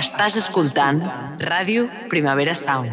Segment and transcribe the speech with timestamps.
[0.00, 1.02] Estàs escoltant
[1.44, 2.88] Ràdio Primavera Sound.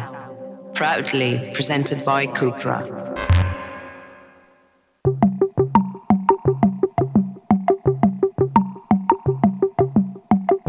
[0.76, 2.82] Proudly presented by Cupra.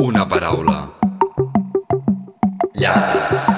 [0.07, 0.79] Una paraula.
[2.73, 3.48] Llapis.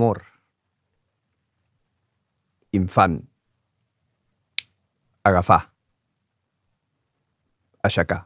[0.00, 0.24] Amor.
[2.72, 3.20] Infant.
[5.22, 5.74] Agafar.
[7.84, 8.22] Aixecar.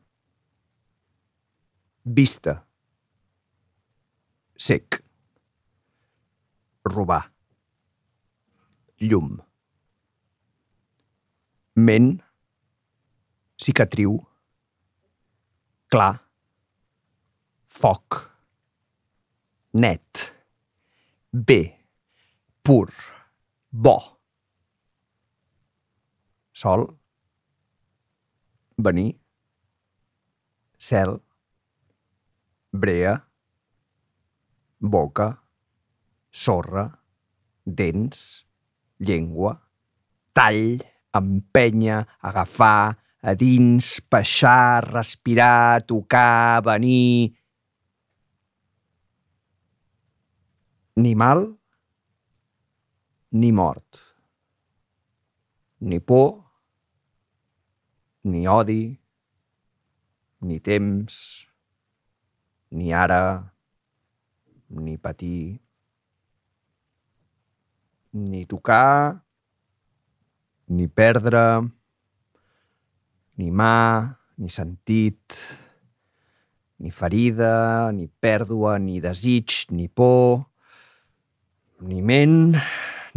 [2.05, 2.55] Vista.
[4.57, 5.01] Sec.
[6.85, 7.33] Robar.
[9.01, 9.43] Llum.
[11.75, 12.23] Ment.
[13.59, 14.15] Cicatriu.
[15.91, 16.23] Clar.
[17.67, 18.23] Foc.
[19.73, 20.34] Net.
[21.35, 21.81] Bé.
[22.63, 22.93] Pur.
[23.73, 23.99] Bo.
[26.53, 26.97] Sol.
[28.79, 29.19] Venir.
[30.79, 31.19] Cel.
[32.71, 33.19] Brea.
[34.79, 35.43] Boca.
[36.31, 37.03] Sorra.
[37.67, 38.47] Dents.
[39.01, 39.59] Llengua.
[40.33, 40.87] Tall.
[41.13, 42.07] Empenya.
[42.23, 42.97] Agafar.
[43.23, 44.01] A dins.
[44.09, 44.87] Peixar.
[44.87, 45.83] Respirar.
[45.83, 46.63] Tocar.
[46.63, 47.35] Venir.
[50.97, 51.59] Ni mal,
[53.33, 53.99] ni mort.
[55.81, 56.45] Ni por,
[58.23, 58.95] ni odi,
[60.47, 61.17] ni temps,
[62.71, 63.43] ni ara,
[64.71, 65.59] ni patir,
[68.13, 69.19] ni tocar,
[70.71, 71.69] ni perdre,
[73.35, 75.43] ni mà, ni sentit,
[76.79, 80.54] ni ferida, ni pèrdua, ni desig, ni por,
[81.83, 82.55] ni ment,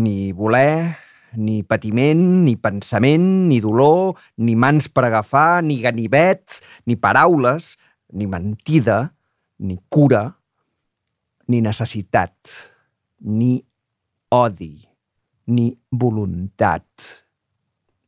[0.01, 0.97] ni voler,
[1.37, 7.77] ni patiment, ni pensament, ni dolor, ni mans per agafar, ni ganivets, ni paraules,
[8.13, 9.13] ni mentida,
[9.61, 10.25] ni cura,
[11.47, 12.35] ni necessitat,
[13.29, 13.61] ni
[14.33, 14.81] odi,
[15.53, 16.87] ni voluntat,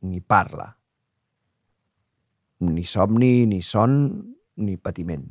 [0.02, 0.66] ni parla,
[2.60, 4.10] ni somni, ni son,
[4.60, 5.30] ni patiment,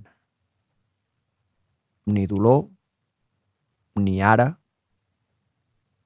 [2.09, 2.65] ni dolor,
[3.99, 4.58] ni ara,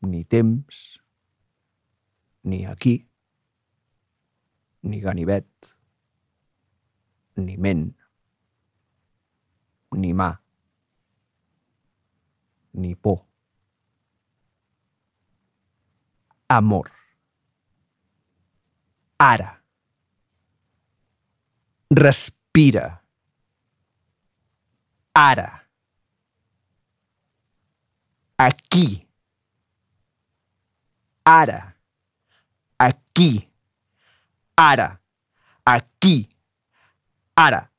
[0.03, 0.99] ni temps,
[2.43, 3.07] ni aquí,
[4.83, 5.47] ni ganivet,
[7.35, 7.95] ni ment,
[9.95, 10.43] ni mà,
[12.73, 13.25] ni por.
[16.47, 16.91] Amor.
[19.17, 19.63] Ara.
[21.89, 23.01] Respira.
[25.13, 25.67] Ara.
[28.37, 29.02] Aquí.
[31.25, 31.75] Ara.
[32.77, 33.49] Aquí.
[34.55, 34.99] Ara.
[35.65, 36.29] Aquí.
[37.35, 37.69] Ara.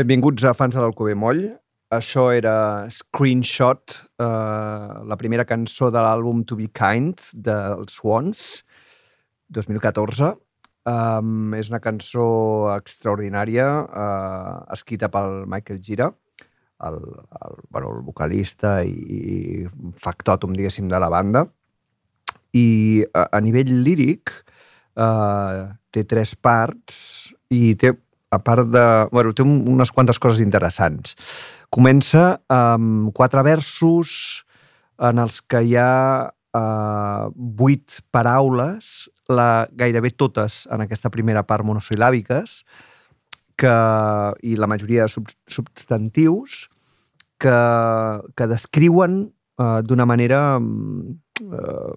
[0.00, 1.42] Benvinguts a Fans de l'Alcover Moll.
[1.92, 8.62] Això era Screenshot, eh, la primera cançó de l'àlbum To Be Kind, dels Swans,
[9.52, 10.30] 2014.
[10.88, 12.24] Um, és una cançó
[12.78, 16.08] extraordinària, uh, escrita pel Michael Gira,
[16.88, 16.96] el,
[17.42, 19.66] el, bueno, el vocalista i
[20.00, 21.44] factòtum, diguéssim, de la banda.
[22.56, 24.32] I a, a nivell líric
[24.96, 27.92] uh, té tres parts i té,
[28.30, 28.84] a part de...
[29.10, 31.16] Bueno, té un, unes quantes coses interessants.
[31.74, 34.44] Comença amb quatre versos
[35.00, 35.94] en els que hi ha
[36.30, 42.60] uh, vuit paraules, la, gairebé totes en aquesta primera part monosil·làbiques,
[43.60, 43.74] que,
[44.46, 46.64] i la majoria de sub, substantius,
[47.40, 47.58] que,
[48.36, 49.22] que descriuen
[49.60, 51.92] uh, d'una manera uh,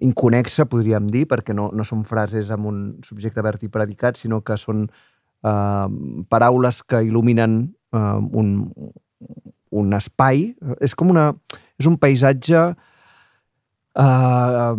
[0.00, 4.40] inconexa, podríem dir, perquè no, no són frases amb un subjecte verd i predicat, sinó
[4.46, 5.88] que són uh,
[6.30, 7.58] paraules que il·luminen
[7.96, 8.52] uh, un,
[9.70, 10.52] un espai.
[10.80, 11.32] És com una...
[11.76, 12.60] És un paisatge
[14.00, 14.76] uh,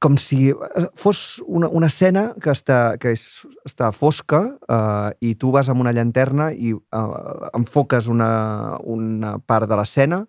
[0.00, 0.52] com si
[0.94, 3.24] fos una, una escena que està, que és,
[3.64, 9.70] està fosca uh, i tu vas amb una llanterna i uh, enfoques una, una part
[9.70, 10.24] de l'escena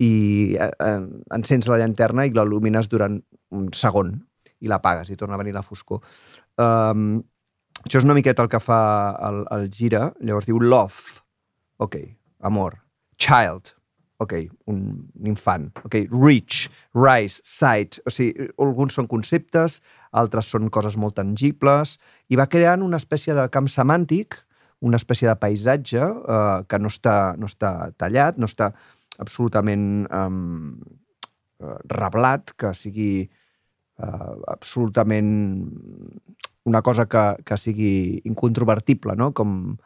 [0.00, 0.12] i
[0.56, 1.04] uh,
[1.36, 3.20] encens la llanterna i l'il·lumines durant
[3.52, 4.14] un segon
[4.62, 6.02] i l'apagues i torna a venir la foscor.
[6.60, 7.20] Um,
[7.82, 8.80] això és una miqueta el que fa
[9.28, 11.22] el, el gira, llavors diu love,
[11.82, 11.98] ok,
[12.46, 12.78] amor,
[13.18, 13.74] child,
[14.22, 14.36] ok,
[14.70, 14.84] un,
[15.18, 19.80] un infant, ok, reach, rise, sight, o sigui, alguns són conceptes,
[20.14, 21.96] altres són coses molt tangibles,
[22.30, 24.38] i va creant una espècie de camp semàntic,
[24.82, 28.72] una espècie de paisatge eh, que no està, no està tallat, no està
[29.22, 30.80] absolutament um,
[31.92, 33.28] reblat, que sigui
[33.98, 35.32] uh, absolutament
[36.64, 39.32] una cosa que, que sigui incontrovertible, no?
[39.34, 39.76] com,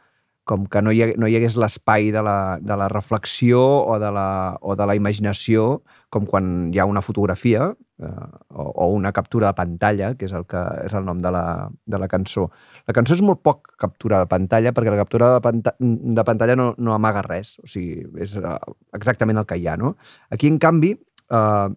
[0.46, 3.96] com que no hi, ha, no hi hagués l'espai de, la, de la reflexió o
[3.98, 4.28] de la,
[4.60, 5.80] o de la imaginació,
[6.12, 10.36] com quan hi ha una fotografia eh, o, o una captura de pantalla, que és
[10.36, 12.46] el, que és el nom de la, de la cançó.
[12.86, 16.58] La cançó és molt poc captura de pantalla, perquè la captura de, panta de pantalla
[16.60, 18.54] no, no amaga res, o sigui, és eh,
[19.00, 19.74] exactament el que hi ha.
[19.80, 19.96] No?
[20.30, 21.68] Aquí, en canvi, eh,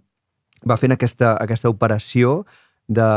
[0.68, 2.44] va fent aquesta, aquesta operació
[2.90, 3.08] de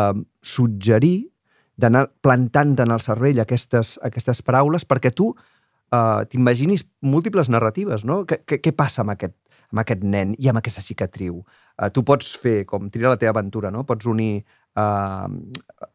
[0.45, 1.33] suggerir
[1.81, 8.23] d'anar plantant en el cervell aquestes, aquestes paraules perquè tu uh, t'imaginis múltiples narratives, no?
[8.29, 9.35] Què, què, passa amb aquest,
[9.73, 11.41] amb aquest nen i amb aquesta cicatriu?
[11.41, 13.87] Uh, tu pots fer, com tira la teva aventura, no?
[13.89, 14.45] Pots unir...
[14.73, 15.29] Uh,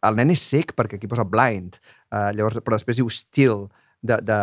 [0.06, 1.80] el nen és sec perquè aquí posa blind,
[2.14, 3.66] uh, llavors, però després diu still,
[4.06, 4.40] de, de,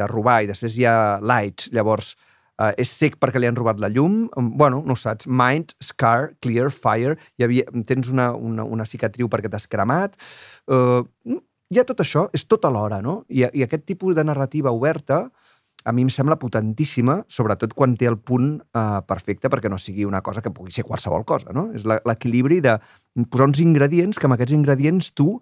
[0.00, 2.12] de robar, i després hi ha light, llavors
[2.58, 4.24] Uh, és sec perquè li han robat la llum.
[4.58, 5.28] Bueno, no saps.
[5.30, 7.14] Mind, scar, clear, fire.
[7.38, 10.18] Hi havia, tens una, una, una cicatriu perquè t'has cremat.
[10.66, 11.04] Uh,
[11.70, 13.22] hi ha tot això, és tot alhora, no?
[13.28, 15.28] I, I aquest tipus de narrativa oberta
[15.88, 20.04] a mi em sembla potentíssima, sobretot quan té el punt uh, perfecte perquè no sigui
[20.04, 21.68] una cosa que pugui ser qualsevol cosa, no?
[21.76, 22.74] És l'equilibri de
[23.30, 25.36] posar uns ingredients que amb aquests ingredients tu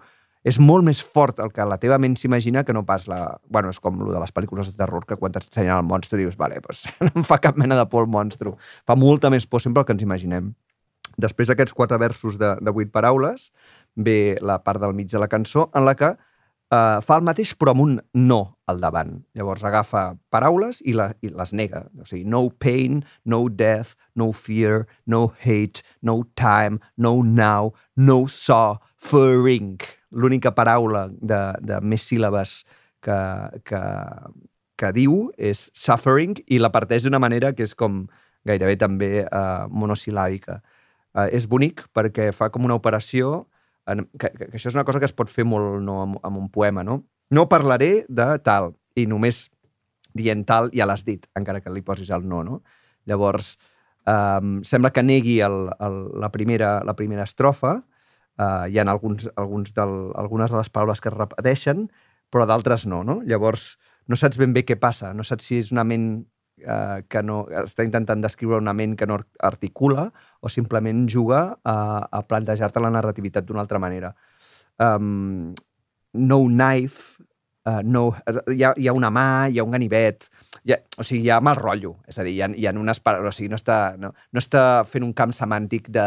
[0.46, 3.20] és molt més fort el que la teva ment s'imagina que no pas la...
[3.50, 6.36] Bueno, és com el de les pel·lícules de terror, que quan t'ensenyen el monstre dius,
[6.38, 8.54] vale, doncs no em fa cap mena de por el monstre.
[8.86, 10.52] Fa molta més por sempre el que ens imaginem.
[11.18, 13.50] Després d'aquests quatre versos de, de vuit paraules,
[13.96, 17.56] ve la part del mig de la cançó en la que eh, fa el mateix
[17.58, 19.16] però amb un no al davant.
[19.34, 21.88] Llavors agafa paraules i, la, i les nega.
[21.98, 28.26] O sigui, no pain, no death, no fear, no hate, no time, no now, no
[28.30, 32.60] suffering l'única paraula de, de més síl·labes
[33.04, 33.18] que,
[33.66, 33.82] que,
[34.78, 38.04] que diu és suffering i la parteix d'una manera que és com
[38.46, 40.60] gairebé també uh, monosil·làbica.
[41.16, 43.46] Uh, és bonic perquè fa com una operació
[43.90, 46.18] en, que, que, que això és una cosa que es pot fer molt no, amb,
[46.26, 47.00] amb un poema, no?
[47.30, 49.46] No parlaré de tal, i només
[50.16, 52.60] dient tal ja l'has dit, encara que li posis el no, no?
[53.06, 53.56] Llavors,
[54.08, 57.80] um, sembla que negui el, el, la, primera, la primera estrofa,
[58.36, 61.86] Uh, hi ha alguns, alguns del, algunes de les paraules que es repeteixen,
[62.30, 63.20] però d'altres no, no?
[63.24, 63.76] Llavors,
[64.06, 66.08] no saps ben bé què passa, no saps si és una ment
[66.66, 71.76] uh, que no està intentant descriure una ment que no articula o simplement juga a,
[72.04, 74.12] a plantejar-te la narrativitat d'una altra manera.
[74.76, 75.54] Um,
[76.12, 77.24] no knife
[77.66, 78.14] uh, no,
[78.52, 80.28] hi, ha, hi ha una mà, hi ha un ganivet,
[80.66, 81.96] hi ha, o sigui, hi ha mal rotllo.
[82.08, 84.42] És a dir, hi ha, hi ha unes paraules, o sigui, no està, no, no
[84.42, 86.06] està fent un camp semàntic de,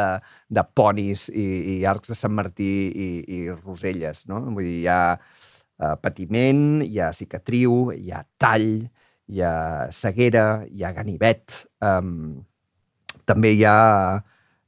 [0.55, 4.41] de ponis i, i arcs de Sant Martí i, i roselles, no?
[4.47, 8.71] Vull dir, hi ha uh, patiment, hi ha cicatriu, hi ha tall,
[9.29, 9.53] hi ha
[9.93, 12.39] ceguera, hi ha ganivet, um,
[13.29, 13.79] també hi ha...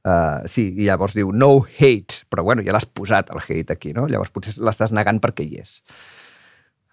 [0.02, 3.92] Uh, sí, i llavors diu no hate, però bueno, ja l'has posat el hate aquí,
[3.94, 4.08] no?
[4.10, 5.76] Llavors potser l'estàs negant perquè hi és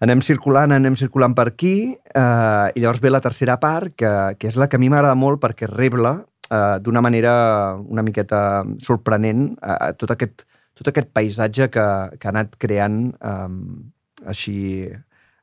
[0.03, 4.47] anem circulant, anem circulant per aquí, eh, i llavors ve la tercera part, que, que
[4.47, 6.15] és la que a mi m'agrada molt perquè rebla
[6.49, 7.33] eh, d'una manera
[7.75, 10.45] una miqueta sorprenent eh, tot, aquest,
[10.79, 13.59] tot aquest paisatge que, que ha anat creant um,
[14.29, 14.87] així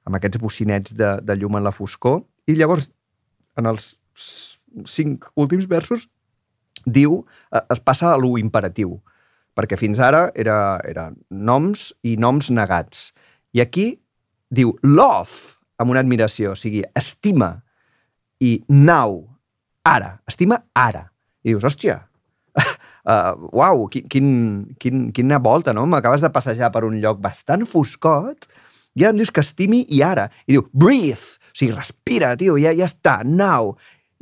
[0.07, 2.23] amb aquests bocinets de, de llum en la foscor.
[2.47, 2.89] I llavors,
[3.59, 3.97] en els
[4.87, 6.07] cinc últims versos,
[6.87, 8.97] diu, eh, es passa a lo imperatiu,
[9.57, 13.11] perquè fins ara era, era noms i noms negats.
[13.57, 13.89] I aquí
[14.51, 17.53] diu love, amb una admiració, o sigui, estima,
[18.41, 19.23] i now,
[19.87, 21.07] ara, estima ara.
[21.47, 22.01] I dius, hòstia,
[22.59, 24.31] uh, uau, quin, quin,
[24.83, 25.87] quin, quina volta, no?
[25.89, 28.49] M'acabes de passejar per un lloc bastant foscot
[28.97, 30.27] i ara em dius que estimi i ara.
[30.49, 33.75] I diu, breathe, o sigui, respira, tio, ja, ja està, now.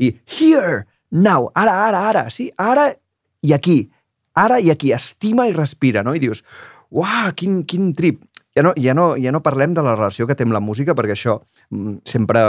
[0.03, 2.90] I here, now, ara, ara, ara, sí, ara
[3.44, 3.85] i aquí.
[4.35, 6.14] Ara i aquí, estima i respira, no?
[6.14, 6.42] I dius,
[6.90, 8.25] uau, quin, quin trip.
[8.55, 10.95] Ja no, ja, no, ja no parlem de la relació que té amb la música,
[10.95, 11.40] perquè això
[11.75, 12.43] mm, sempre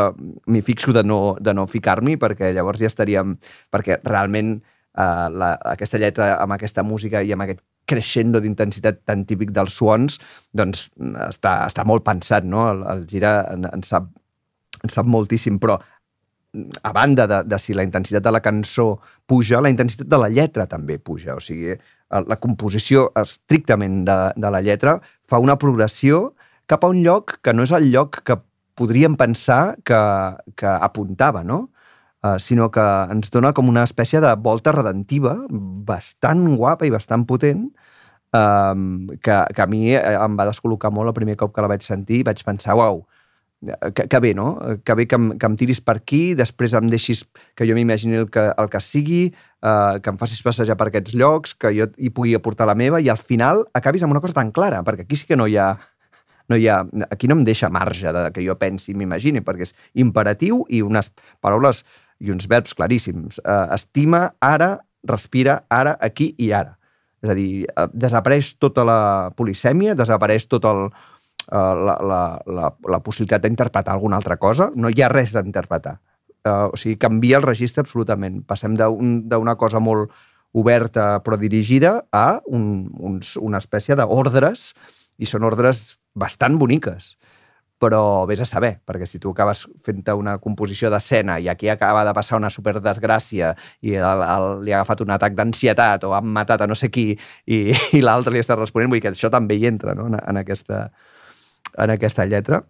[0.46, 3.34] m'hi fixo de no, de no ficar-m'hi, perquè llavors ja estaríem...
[3.74, 9.26] Perquè realment eh, la, aquesta lletra amb aquesta música i amb aquest creixendo d'intensitat tan
[9.30, 10.20] típic dels suons,
[10.54, 10.88] doncs
[11.28, 12.68] està, està molt pensat, no?
[12.72, 14.08] El, el Gira en, en, sap,
[14.82, 15.78] en sap moltíssim, però
[16.82, 18.96] a banda de, de si la intensitat de la cançó
[19.28, 21.36] puja, la intensitat de la lletra també puja.
[21.36, 21.76] O sigui,
[22.10, 26.36] la composició estrictament de, de la lletra fa una progressió
[26.70, 28.38] cap a un lloc que no és el lloc que
[28.76, 29.98] podríem pensar que,
[30.60, 31.70] que apuntava, no?
[32.26, 35.36] Uh, sinó que ens dona com una espècie de volta redentiva
[35.86, 37.68] bastant guapa i bastant potent
[38.34, 41.86] um, que, que a mi em va descol·locar molt el primer cop que la vaig
[41.86, 43.04] sentir i vaig pensar, uau,
[43.94, 44.60] que, que bé, no?
[44.84, 47.24] Que bé que em, que em tiris per aquí, després em deixis
[47.58, 51.16] que jo m'imagini el, que, el que sigui, eh, que em facis passejar per aquests
[51.18, 54.38] llocs, que jo hi pugui aportar la meva i al final acabis amb una cosa
[54.38, 55.74] tan clara, perquè aquí sí que no hi ha...
[56.46, 59.66] No hi ha, aquí no em deixa marge de que jo pensi i m'imagini, perquè
[59.66, 61.10] és imperatiu i unes
[61.42, 61.80] paraules
[62.22, 63.40] i uns verbs claríssims.
[63.42, 64.76] Eh, estima ara,
[65.10, 66.76] respira ara, aquí i ara.
[67.26, 69.00] És a dir, eh, desapareix tota la
[69.34, 70.92] polisèmia, desapareix tot el,
[71.52, 75.98] la, la, la, la possibilitat d'interpretar alguna altra cosa, no hi ha res d'interpretar.
[76.46, 78.44] Uh, o sigui, canvia el registre absolutament.
[78.46, 78.98] Passem d'una
[79.40, 80.14] un, cosa molt
[80.56, 84.70] oberta però dirigida a un, uns, una espècie d'ordres,
[85.18, 87.16] i són ordres bastant boniques
[87.86, 92.06] però vés a saber, perquè si tu acabes fent una composició d'escena i aquí acaba
[92.08, 93.52] de passar una superdesgràcia
[93.84, 96.90] i el, el, li ha agafat un atac d'ansietat o han matat a no sé
[96.90, 97.12] qui
[97.46, 97.60] i,
[97.98, 100.08] i l'altre li està responent, vull dir que això també hi entra no?
[100.08, 100.88] en, en, aquesta,
[101.78, 102.64] en aquesta lletra.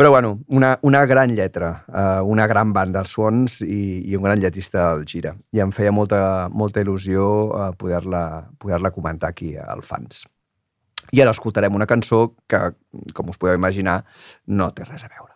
[0.00, 4.24] Però, bueno, una, una gran lletra, uh, una gran banda als suons i, i un
[4.24, 5.34] gran lletrista al Gira.
[5.52, 8.22] I em feia molta, molta il·lusió uh, poder-la
[8.58, 10.24] poder, comentar aquí al Fans.
[11.12, 12.62] I ara escoltarem una cançó que,
[13.12, 13.98] com us podeu imaginar,
[14.46, 15.29] no té res a veure.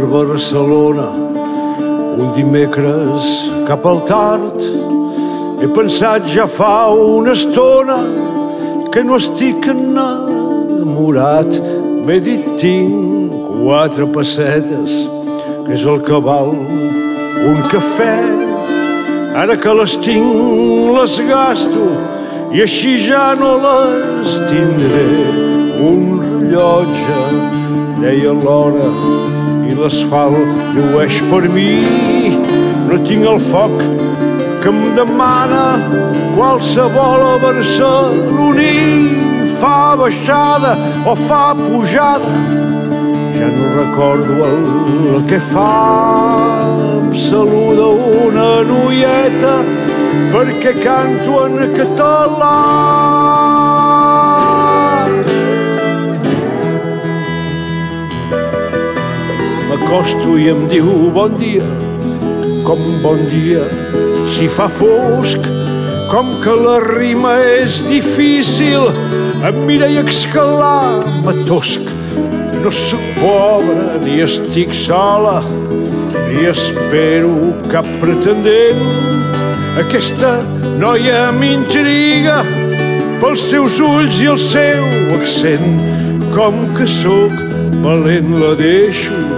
[0.00, 1.06] Per Barcelona
[2.16, 3.24] un dimecres
[3.68, 4.62] cap al tard
[5.60, 7.98] he pensat ja fa una estona
[8.92, 11.58] que no estic enamorat.
[12.06, 14.94] M'he dit tinc quatre pessetes,
[15.66, 16.48] que és el que val
[17.50, 18.16] un cafè.
[19.42, 21.90] Ara que les tinc les gasto
[22.56, 25.04] i així ja no les tindré.
[25.90, 27.20] Un rellotge
[28.00, 28.88] deia l'hora
[29.80, 31.72] l'asfalt llueix per mi.
[32.88, 33.74] No tinc el foc
[34.62, 35.62] que em demana
[36.36, 38.76] qualsevol a barceloní.
[39.60, 40.70] Fa baixada
[41.10, 42.30] o fa pujada,
[43.36, 44.62] ja no recordo el,
[45.16, 45.74] el que fa.
[47.00, 47.90] Em saluda
[48.24, 49.54] una noieta
[50.32, 53.79] perquè canto en català.
[59.90, 61.66] M'acosto i em diu bon dia,
[62.62, 63.64] com bon dia
[64.30, 65.42] si fa fosc,
[66.12, 68.86] com que la rima és difícil,
[69.48, 71.90] em mira i exclama tosc.
[72.62, 75.40] No sóc pobre ni estic sola,
[76.28, 78.86] ni espero cap pretendent.
[79.82, 80.36] Aquesta
[80.78, 82.44] noia m'intriga
[83.18, 84.86] pels seus ulls i el seu
[85.18, 85.82] accent.
[86.30, 87.34] Com que sóc
[87.82, 89.29] valent la deixo,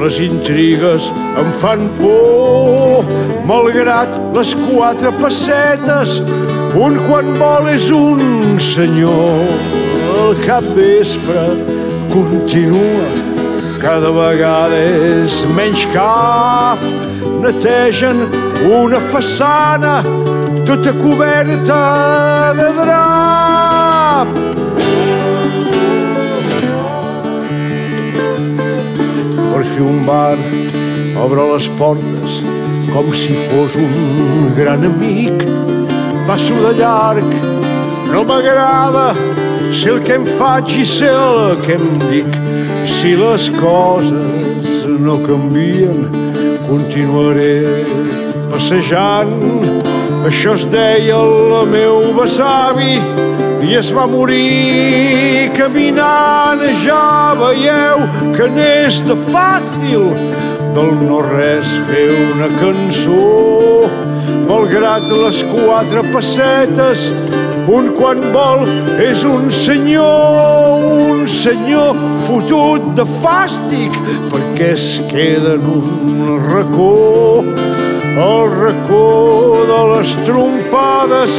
[0.00, 1.10] les intrigues
[1.40, 3.04] em fan por.
[3.48, 6.20] Malgrat les quatre pessetes,
[6.78, 8.20] un quan vol és un
[8.60, 9.44] senyor.
[10.20, 11.44] El cap vespre
[12.12, 13.08] continua,
[13.82, 14.80] cada vegada
[15.18, 16.84] és menys cap.
[17.40, 18.24] Netegen
[18.70, 20.00] una façana
[20.68, 21.82] tota coberta
[22.60, 24.49] de drap.
[29.60, 30.38] Fi un bar
[31.20, 32.36] obre les portes
[32.92, 35.44] com si fos un gran amic.
[36.26, 37.26] Passo de llarg,
[38.08, 39.10] no m'agrada
[39.70, 42.40] sé el que em faig i sé el que em dic.
[42.88, 46.08] Si les coses no canvien,
[46.64, 47.84] continuaré
[48.48, 49.36] passejant.
[50.24, 52.96] Això es deia el meu besavi
[53.66, 56.62] i es va morir caminant.
[56.84, 58.04] Ja veieu
[58.36, 60.10] que n'és de fàcil
[60.76, 63.88] del no-res fer una cançó.
[64.50, 67.04] Malgrat les quatre pessetes,
[67.70, 68.64] un quan vol
[68.98, 73.94] és un senyor, un senyor fotut de fàstic,
[74.32, 77.44] perquè es queda en un racó,
[78.26, 79.06] el racó
[79.70, 81.38] de les trompades,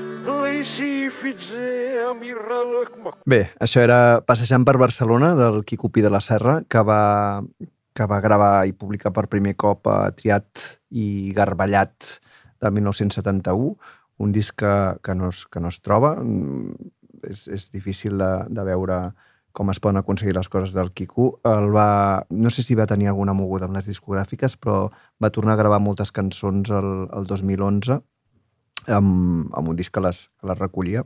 [3.25, 7.41] Bé, això era Passejant per Barcelona del Quico Pi de la Serra, que va,
[7.97, 12.19] que va gravar i publicar per primer cop a Triat i Garballat
[12.61, 13.73] del 1971,
[14.21, 16.15] un disc que, que, no, es, que no es troba.
[16.21, 18.95] Mm, És, és difícil de, de veure
[19.53, 21.39] com es poden aconseguir les coses del Quico.
[21.45, 24.87] El va, no sé si va tenir alguna moguda amb les discogràfiques, però
[25.21, 27.99] va tornar a gravar moltes cançons el, el 2011
[28.87, 31.03] amb, amb un disc que les, que les recollia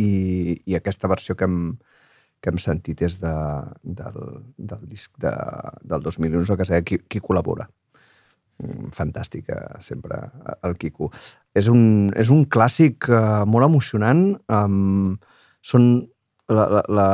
[0.00, 1.60] i, i aquesta versió que hem,
[2.40, 3.34] que hem sentit és de,
[3.82, 4.18] del,
[4.56, 5.32] del disc de,
[5.84, 7.68] del 2011 que sé qui, qui col·labora.
[8.60, 10.20] Mm, Fantàstic, eh, sempre,
[10.66, 11.10] el Quico.
[11.56, 14.24] És un, és un clàssic eh, molt emocionant.
[14.52, 15.18] Um,
[15.60, 15.86] són
[16.50, 17.08] la, la, la,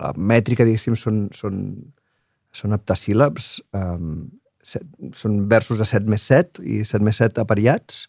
[0.00, 1.62] la mètrica, diguéssim, són, són,
[2.54, 4.26] són heptasíl·labs, um,
[4.66, 8.06] set, són versos de 7 més 7 i 7 més 7 apariats,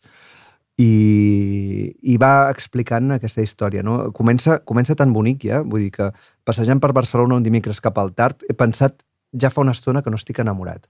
[0.78, 3.84] i, i va explicant aquesta història.
[3.86, 4.12] No?
[4.17, 6.12] Comença, comença tan bonic ja, vull dir que
[6.46, 9.02] passejant per Barcelona un dimecres cap al tard, he pensat
[9.34, 10.86] ja fa una estona que no estic enamorat.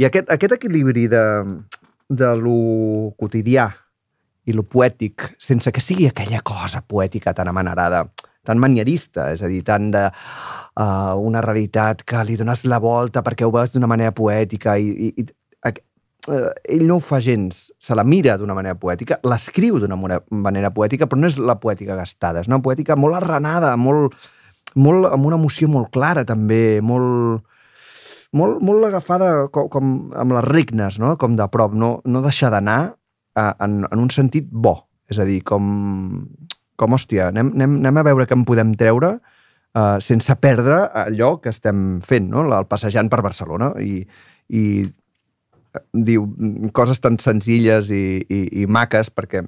[0.00, 1.24] I aquest, aquest equilibri de,
[2.08, 3.68] de lo quotidià
[4.44, 8.02] i lo poètic, sense que sigui aquella cosa poètica tan amanerada,
[8.44, 13.24] tan manierista, és a dir, tan de uh, una realitat que li dones la volta
[13.24, 15.26] perquè ho veus d'una manera poètica i, i, i
[16.28, 17.70] eh, ell no ho fa gens.
[17.78, 19.98] Se la mira d'una manera poètica, l'escriu d'una
[20.30, 24.16] manera poètica, però no és la poètica gastada, és una poètica molt arrenada, molt,
[24.74, 27.44] molt, amb una emoció molt clara, també, molt,
[28.32, 31.14] molt, molt agafada com, com amb les regnes, no?
[31.20, 34.80] com de prop, no, no deixar d'anar eh, en, en un sentit bo.
[35.10, 35.64] És a dir, com,
[36.80, 41.36] com hòstia, anem, anem, anem a veure què en podem treure uh, sense perdre allò
[41.42, 42.44] que estem fent, no?
[42.46, 43.72] el passejant per Barcelona.
[43.80, 44.04] I,
[44.54, 49.44] i eh, diu mm, coses tan senzilles i, i, i maques perquè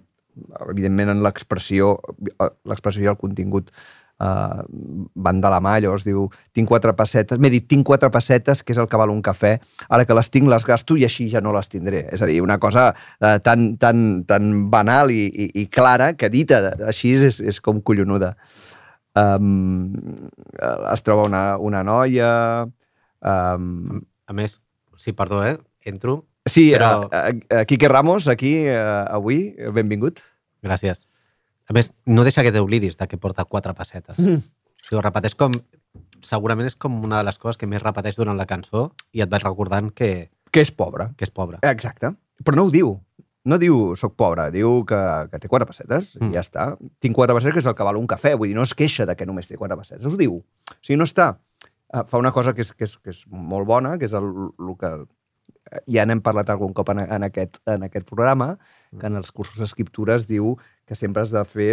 [0.67, 1.97] evidentment en l'expressió
[2.29, 3.73] eh, l'expressió i el contingut
[4.21, 4.63] uh,
[5.15, 8.73] van de la mà, llavors diu tinc quatre pessetes, m'he dit tinc quatre pessetes que
[8.73, 9.57] és el que val un cafè,
[9.89, 12.41] ara que les tinc les gasto i així ja no les tindré és a dir,
[12.45, 17.41] una cosa uh, tan, tan, tan banal i, i, i clara que dita així és,
[17.41, 18.35] és com collonuda
[19.15, 19.93] um,
[20.93, 22.31] es troba una, una noia
[23.23, 24.57] um, A més,
[24.99, 25.57] sí, perdó, eh?
[25.87, 26.25] Entro.
[26.51, 30.19] Sí, Però- uh, uh, Quique Ramos, aquí, uh, avui, benvingut.
[30.67, 31.05] Gràcies.
[31.69, 34.19] A més, no deixa que t'oblidis de que porta quatre pessetes.
[34.19, 34.43] Mm.
[34.45, 35.57] O sigui, ho repeteix com...
[36.27, 39.31] Segurament és com una de les coses que més repeteix durant la cançó i et
[39.31, 41.11] vaig recordant que, Que és pobre.
[41.17, 41.59] que és pobre.
[41.63, 42.11] Exacte.
[42.45, 42.95] Però no ho diu.
[43.47, 44.99] No diu soc pobre, diu que,
[45.31, 46.31] que té quatre pessetes mm.
[46.33, 46.65] I ja està.
[47.03, 48.33] Tinc quatre pessetes, que és el que val un cafè.
[48.39, 50.07] Vull dir, no es queixa de que només té quatre pessetes.
[50.09, 50.41] Ho diu.
[50.41, 51.37] O sigui, no està...
[51.93, 54.27] eh, Fa una cosa que és, que és, que és molt bona, que és el,
[54.59, 58.57] el que eh, ja n'hem parlat algun cop en, en, aquest, en aquest programa,
[58.99, 61.73] que en els cursos d'escriptura es diu que sempre has de fer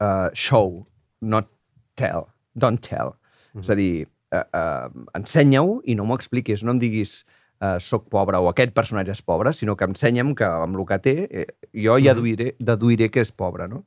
[0.00, 0.86] uh, show,
[1.20, 1.48] not
[1.96, 3.16] tell, don't tell.
[3.16, 3.62] Mm -hmm.
[3.62, 7.24] És a dir, uh, uh, ensenya-ho i no m'ho expliquis, no em diguis
[7.60, 10.98] uh, soc pobre o aquest personatge és pobre, sinó que ensenya'm que amb el que
[10.98, 13.84] té eh, jo ja deduiré, deduiré que és pobre, no?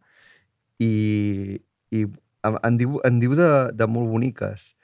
[0.80, 1.60] I,
[1.92, 2.06] i
[2.44, 4.76] en, en diu, en diu de, de molt boniques.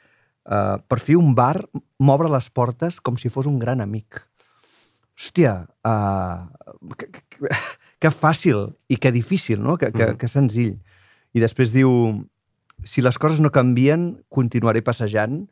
[0.45, 1.63] Uh, per fi un bar
[1.97, 4.21] m'obre les portes com si fos un gran amic.
[5.15, 7.49] Hòstia, uh, que, que,
[8.03, 9.77] que fàcil i que difícil, no?
[9.77, 10.17] Que, que, Mhm.
[10.19, 10.79] que senzill.
[11.33, 11.89] I després diu,
[12.83, 15.45] si les coses no canvien, continuaré passejant.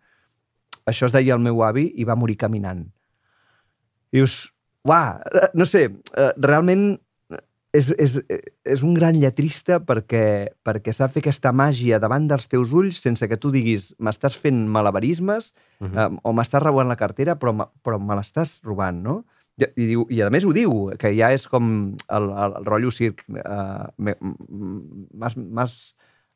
[0.85, 2.89] Això es deia el meu avi i va morir caminant.
[4.11, 4.51] Dius,
[4.83, 6.99] uah, eh, no sé, eh, realment
[7.73, 8.19] és, és,
[8.63, 13.25] és un gran lletrista perquè, perquè sap fer aquesta màgia davant dels teus ulls sense
[13.27, 16.13] que tu diguis m'estàs fent malabarismes Uh -huh.
[16.13, 19.25] eh, o m'estàs robant la cartera però, però me l'estàs robant, no?
[19.61, 22.65] I, i, diu, I a més ho diu, que ja és com el, el, el
[22.65, 24.15] rotllo circ uh, me,
[25.13, 25.75] más, más,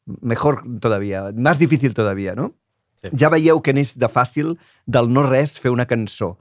[0.06, 2.54] mejor todavía, más difícil todavía, no?
[2.98, 3.12] Sí.
[3.18, 4.56] Ja veieu que n'és de fàcil
[4.90, 6.36] del no res fer una cançó.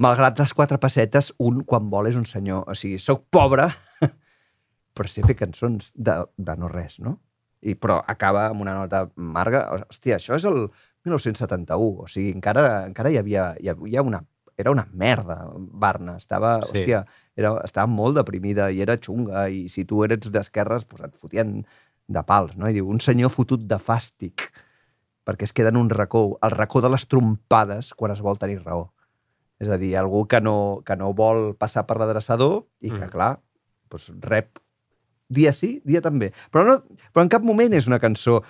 [0.00, 2.66] Malgrat les quatre pessetes, un, quan vol, és un senyor.
[2.68, 3.68] O sigui, sóc pobre,
[4.96, 7.18] però sé fer cançons de, de no res, no?
[7.60, 9.66] I, però acaba amb una nota amarga.
[9.88, 10.62] Hòstia, això és el
[11.08, 12.04] 1971.
[12.04, 14.24] O sigui, encara, encara hi havia, hi havia una...
[14.60, 16.16] Era una merda, Barna.
[16.20, 16.70] Estava, Sí.
[16.82, 17.04] hòstia,
[17.36, 19.48] era, estava molt deprimida i era xunga.
[19.48, 21.64] I si tu eres d'esquerres, doncs et fotien
[22.10, 22.68] de pals, no?
[22.68, 24.48] I diu, un senyor fotut de fàstic
[25.24, 28.62] perquè es queda en un racó, el racó de les trompades quan es vol tenir
[28.64, 28.88] raó.
[29.60, 33.10] És a dir, algú que no, que no vol passar per l'adreçador i que, Mm.
[33.12, 33.38] clar,
[33.90, 34.58] doncs rep
[35.28, 36.32] dia sí, dia també.
[36.50, 38.42] Però, no, però en cap moment és una cançó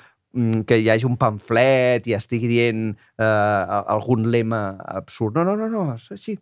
[0.66, 5.36] que hi hagi un pamflet i estigui dient eh, algun lema absurd.
[5.36, 6.36] No, no, no, no, és així,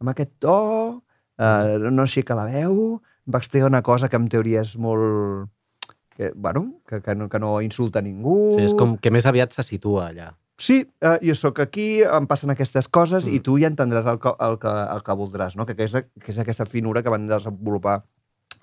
[0.00, 0.58] amb aquest to,
[1.40, 3.00] eh, no aixeca la veu,
[3.30, 5.48] va explicar una cosa que en teoria és molt...
[6.16, 8.50] Que, bueno, que, que, no, que no insulta ningú.
[8.52, 10.34] Sí, és com que més aviat se situa allà.
[10.60, 13.32] Sí, eh, jo sóc aquí, em passen aquestes coses mm.
[13.32, 13.44] i Mm.
[13.46, 15.64] tu ja entendràs el que, el que, el que voldràs, no?
[15.64, 18.02] que, que, és, que és aquesta finura que van desenvolupar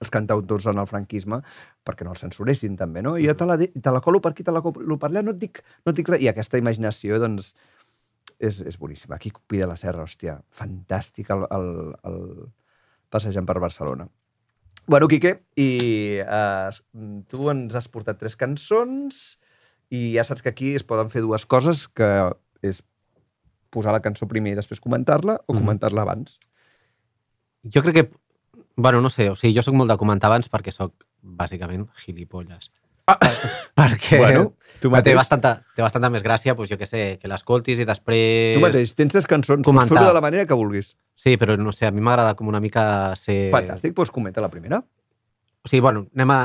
[0.02, 1.40] els cantautors en el franquisme
[1.88, 3.16] perquè no els censuressin també, no?
[3.18, 5.32] I jo te la, te la colo per aquí, te la colo per allà, no
[5.34, 6.22] et dic, no et dic res.
[6.22, 7.54] I aquesta imaginació, doncs,
[8.38, 9.16] és, és boníssima.
[9.18, 11.70] Aquí Cupi de la Serra, hòstia, fantàstic el, el,
[12.06, 12.22] el
[13.10, 14.06] passejant per Barcelona.
[14.88, 15.70] Bueno, Quique, i
[16.22, 16.70] eh,
[17.28, 19.18] tu ens has portat tres cançons
[19.92, 22.08] i ja saps que aquí es poden fer dues coses, que
[22.64, 22.80] és
[23.74, 25.60] posar la cançó primer i després comentar-la o Mhm.
[25.60, 26.38] comentar-la abans.
[27.68, 28.06] Jo crec que...
[28.78, 32.70] Bueno, no sé, o sigui, jo sóc molt de comentar abans perquè sóc, bàsicament, gilipolles.
[33.80, 34.44] perquè Bueno,
[34.78, 37.88] tu té mateix, bastanta, té bastanta més gràcia, doncs, jo què sé, que l'escoltis i
[37.90, 38.60] després...
[38.60, 39.96] tu mateix tens les cançons, pots comentar.
[39.96, 40.92] fer-ho de la manera que vulguis.
[41.18, 43.48] Sí, però no sé, a mi m'agrada com una mica ser...
[43.56, 44.84] Fantàstic, doncs comenta la primera.
[45.66, 46.44] O sigui, bueno, anem a...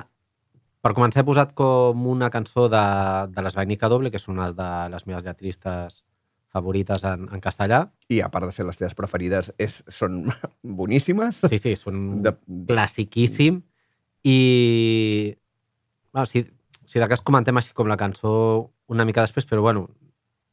[0.83, 2.87] Per començar, he posat com una cançó de,
[3.31, 6.01] de les Vainica Doble, que és una de les meves lletristes
[6.53, 7.87] favorites en, en castellà.
[8.13, 10.27] I a part de ser les teves preferides, és, són
[10.81, 11.43] boníssimes.
[11.49, 12.35] Sí, sí, són De,
[12.69, 13.63] classiquíssim.
[14.29, 14.39] I...
[16.13, 16.45] Bueno, si,
[16.85, 18.33] si de cas comentem així com la cançó
[18.93, 19.87] una mica després, però bueno,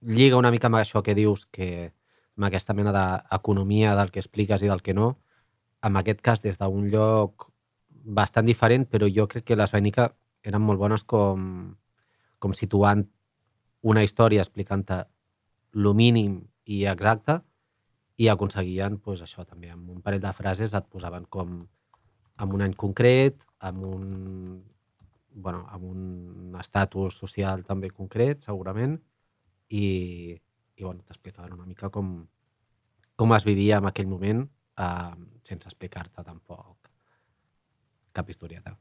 [0.01, 1.91] lliga una mica amb això que dius, que
[2.39, 5.17] amb aquesta mena d'economia del que expliques i del que no,
[5.83, 7.49] en aquest cas des d'un lloc
[7.89, 10.13] bastant diferent, però jo crec que les Vainica
[10.47, 11.75] eren molt bones com,
[12.39, 13.03] com situant
[13.83, 15.03] una història explicant-te
[15.71, 17.39] lo mínim i exacte
[18.19, 21.59] i aconseguien pues, això també, amb un parell de frases et posaven com
[22.39, 24.03] amb un any concret, amb un,
[25.35, 28.97] bueno, amb un estatus social també concret, segurament,
[29.69, 29.85] i,
[30.75, 32.13] i bueno, t'explicaven una mica com,
[33.19, 34.45] com es vivia en aquell moment
[34.79, 36.91] eh, sense explicar-te tampoc
[38.15, 38.75] cap historieta.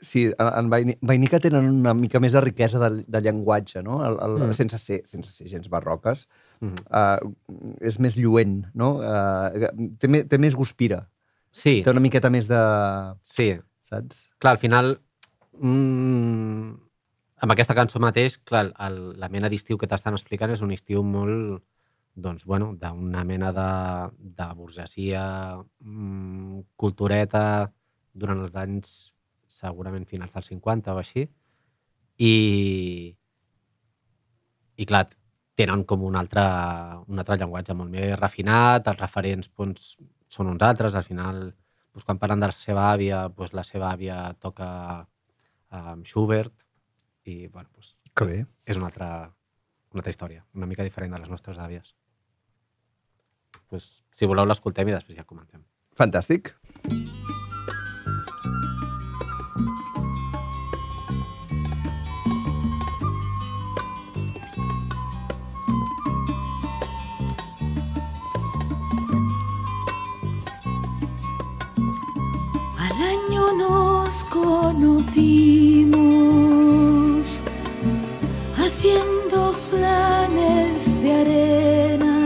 [0.00, 4.02] Sí, en- en Vaini- Vainica tenen una mica més de riquesa de, de llenguatge, no?
[4.04, 4.48] El, el, Mm.
[4.50, 4.54] mm.
[4.54, 6.26] sense, ser, sense ser gens barroques.
[6.60, 6.74] Mm.
[6.90, 7.32] Uh,
[7.80, 8.98] és més lluent, no?
[9.00, 11.06] Uh, té, me- té més guspira.
[11.50, 12.60] Sí, Té una miqueta més de...
[13.22, 13.54] sí.
[13.80, 14.26] Saps?
[14.42, 14.98] Clar, al final,
[15.60, 16.70] mm,
[17.44, 21.02] amb aquesta cançó mateix, clar, el, la mena d'estiu que t'estan explicant és un estiu
[21.06, 21.62] molt,
[22.16, 23.68] doncs, bueno, d'una mena de,
[24.40, 25.22] de burgesia
[25.84, 27.70] mm, cultureta
[28.16, 28.94] durant els anys
[29.56, 31.26] segurament finals dels 50 o així.
[32.16, 32.34] I,
[34.76, 35.06] i clar,
[35.56, 36.44] tenen com un altre,
[37.08, 39.94] un altre llenguatge molt més refinat, els referents doncs,
[40.28, 43.90] són uns altres, al final doncs, quan parlen de la seva àvia, doncs, la seva
[43.92, 44.68] àvia toca
[45.76, 46.54] amb Schubert
[47.24, 48.38] i bueno, doncs, Que bé.
[48.64, 49.10] és una altra,
[49.92, 51.94] una altra història, una mica diferent de les nostres àvies.
[53.66, 55.64] Pues, si voleu l'escoltem i després ja comentem.
[55.96, 56.52] Fantàstic.
[56.92, 57.15] Al
[78.54, 82.16] haciendo flanes de arena.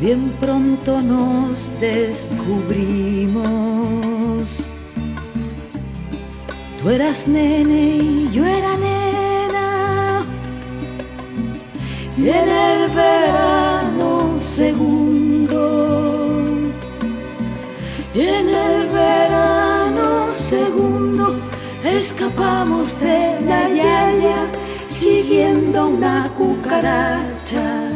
[0.00, 4.72] Bien pronto nos descubrimos.
[6.80, 10.24] Tú eras nene y yo era nena.
[12.16, 15.96] Y en el verano segundo
[18.14, 19.55] y en el verano
[20.32, 21.36] segundo
[21.84, 24.50] escapamos de la yaya
[24.88, 27.90] siguiendo una cucaracha.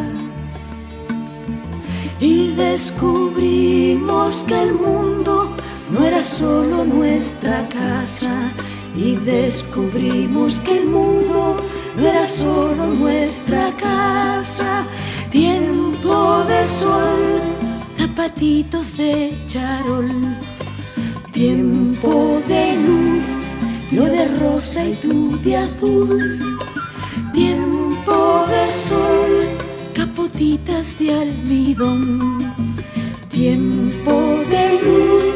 [2.20, 5.50] Y descubrimos que el mundo
[5.90, 8.52] no era solo nuestra casa.
[8.94, 11.56] Y descubrimos que el mundo
[11.96, 14.84] no era solo nuestra casa.
[15.30, 17.40] Tiempo de sol,
[17.98, 20.10] zapatitos de charol.
[21.32, 23.22] Tiempo de luz,
[23.92, 26.38] yo de rosa y tú de azul.
[27.32, 29.30] Tiempo de sol,
[29.94, 32.54] capotitas de almidón.
[33.28, 34.12] Tiempo
[34.48, 35.34] de luz,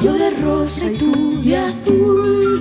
[0.00, 2.60] yo de rosa y tú de azul.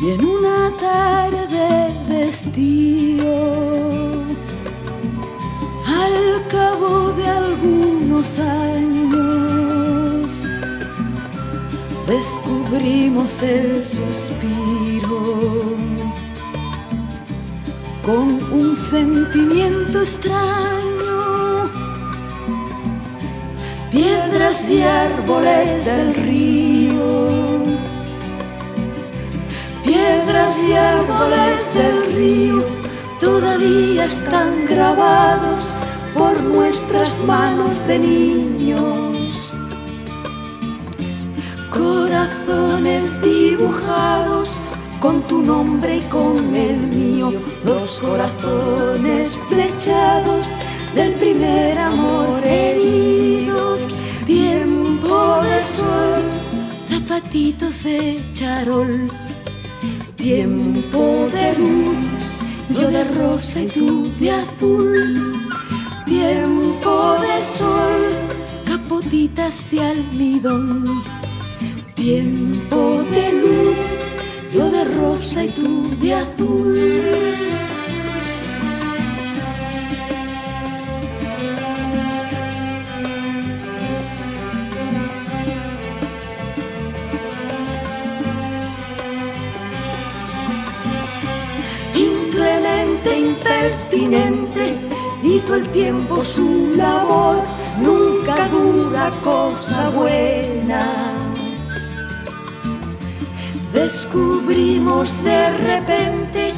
[0.00, 3.34] Y en una tarde de estío,
[5.86, 8.95] al cabo de algunos años,
[12.06, 15.76] descubrimos el suspiro
[18.04, 21.68] con un sentimiento extraño.
[23.90, 27.28] Piedras y árboles del río,
[29.84, 32.64] piedras y árboles del río
[33.18, 35.70] todavía están grabados
[36.14, 39.15] por nuestras manos de niños.
[45.00, 47.32] Con tu nombre y con el mío,
[47.64, 50.50] los corazones flechados
[50.94, 53.88] del primer amor heridos,
[54.26, 56.22] tiempo de sol,
[56.88, 59.08] zapatitos de charol,
[60.16, 61.96] tiempo de luz,
[62.70, 65.40] yo de rosa y tú de azul,
[66.04, 67.94] tiempo de sol,
[68.64, 71.02] capotitas de almidón,
[72.06, 73.76] tiempo de luz,
[74.54, 76.78] yo de rosa y tú de azul.
[91.96, 94.76] Inclemente, impertinente,
[95.24, 97.38] hizo el tiempo su labor,
[97.82, 101.15] nunca dura cosa buena.
[103.76, 106.54] Descubrimos de repente,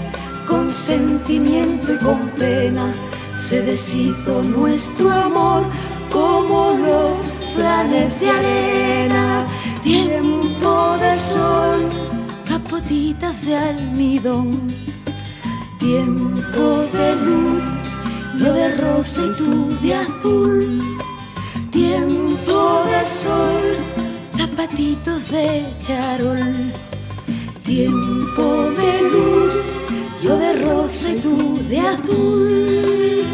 [0.46, 2.94] con sentimiento y con pena,
[3.36, 5.64] se deshizo nuestro amor
[6.12, 7.16] como los
[7.56, 9.44] planes de arena,
[9.82, 11.88] tiempo de sol,
[12.46, 14.68] capotitas de almidón,
[15.80, 17.62] tiempo de luz,
[18.38, 20.96] yo de rosa y tú de azul,
[21.72, 23.76] tiempo de sol,
[24.38, 26.72] zapatitos de charol,
[27.68, 29.64] tiempo de luz,
[30.22, 33.24] yo de rosa y tú de azul.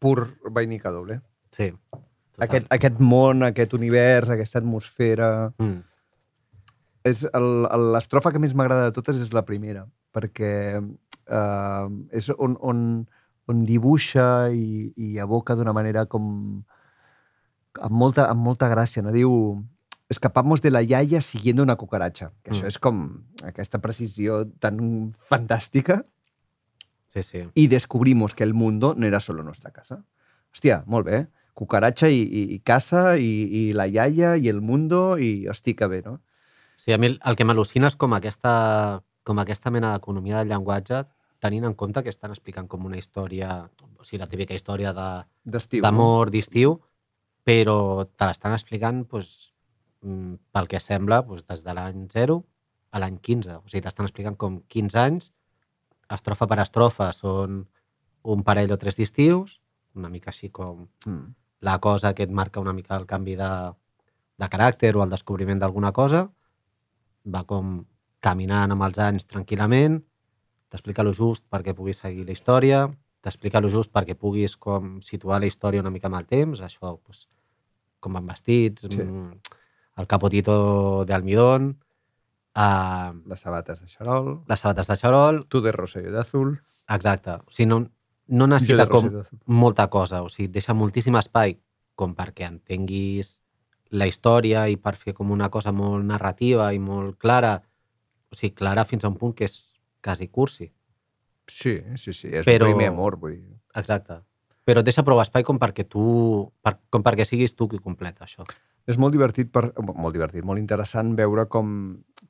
[0.00, 1.20] Pur vainica doble.
[1.52, 1.70] Sí.
[1.70, 2.48] Total.
[2.48, 5.52] Aquest, aquest món, aquest univers, aquesta atmosfera...
[5.58, 5.84] Mm.
[7.06, 7.22] És
[7.94, 9.84] L'estrofa que més m'agrada de totes és la primera,
[10.16, 10.50] perquè
[10.80, 11.86] eh,
[12.16, 12.80] és on, on,
[13.52, 16.64] on dibuixa i, i evoca d'una manera com...
[17.76, 19.12] amb molta, amb molta gràcia, no?
[19.12, 19.32] Diu
[20.08, 22.30] escapamos de la yaya siguiendo una cucaracha.
[22.42, 22.72] Que això Mm.
[22.72, 23.00] és com
[23.44, 26.02] aquesta precisió tan fantàstica
[27.12, 27.42] Sí, sí.
[27.54, 30.04] y descubrimos que el mundo no era solo nuestra casa.
[30.54, 31.26] Hòstia, molt bé.
[31.54, 35.86] Cucaracha i, i, i casa i, i la iaia i el mundo i hosti, que
[35.86, 36.20] bé, no?
[36.76, 38.52] Sí, a mi el, el que m'al·lucina és com aquesta,
[39.26, 41.02] com aquesta mena d'economia del llenguatge,
[41.42, 43.50] tenint en compte que estan explicant com una història,
[43.98, 45.80] o sigui, la típica història de- D'estiu.
[45.82, 45.86] no?
[45.88, 46.76] d'amor, d'estiu,
[47.44, 49.52] però te l'estan explicant doncs,
[50.52, 52.44] pel que sembla doncs, des de l'any 0
[52.92, 53.56] a l'any 15.
[53.58, 55.32] O sigui, t'estan explicant com 15 anys,
[56.08, 57.66] estrofa per estrofa, són
[58.22, 59.60] un parell o tres d'estius,
[59.94, 61.34] una mica així com Mm.
[61.60, 63.50] la cosa que et marca una mica el canvi de,
[64.38, 66.28] de caràcter o el descobriment d'alguna cosa,
[67.26, 67.84] va com
[68.20, 70.00] caminant amb els anys tranquil·lament,
[70.72, 72.86] t'explica lo just perquè puguis seguir la història,
[73.22, 76.98] t'explica lo just perquè puguis com situar la història una mica amb el temps, això,
[77.04, 77.26] pues,
[78.00, 79.02] com van vestits, Sí.
[79.02, 79.32] mm,
[79.96, 81.78] el capotito de almidón,
[82.56, 86.58] uh, Les sabates de xarol, les sabates de xarol, tu de rosa i d'azul,
[86.88, 87.30] exacte.
[87.46, 87.86] O sigui, no,
[88.28, 89.10] no necessita com
[89.46, 91.58] molta cosa, o sigui, deixa moltíssim espai
[91.94, 93.40] com perquè entenguis
[93.90, 97.62] la història i per fer com una cosa molt narrativa i molt clara,
[98.36, 99.56] o sigui, clara fins a un punt que és
[100.04, 100.68] quasi cursi.
[101.48, 103.56] Sí, sí, sí, és Però- un primer amor, vull dir.
[103.74, 104.20] Exacte.
[104.66, 108.24] Però et deixa prou espai com perquè tu, per, com perquè siguis tu qui completa
[108.26, 108.44] això.
[108.86, 111.68] És molt divertit, per, molt divertit, molt interessant veure com,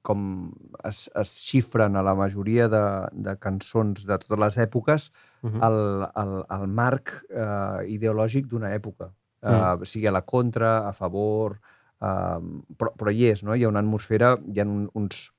[0.04, 0.52] com
[0.84, 2.82] es, es xifren a la majoria de,
[3.12, 5.10] de cançons de totes les èpoques
[5.46, 5.62] Uh -huh.
[5.62, 5.78] el,
[6.22, 9.12] el, el marc eh, ideològic d'una època.
[9.42, 11.60] Eh, sigui a la contra, a favor,
[12.00, 12.40] eh,
[12.76, 13.54] però, però hi és, no?
[13.54, 15.30] Hi ha una atmosfera, hi ha un, uns...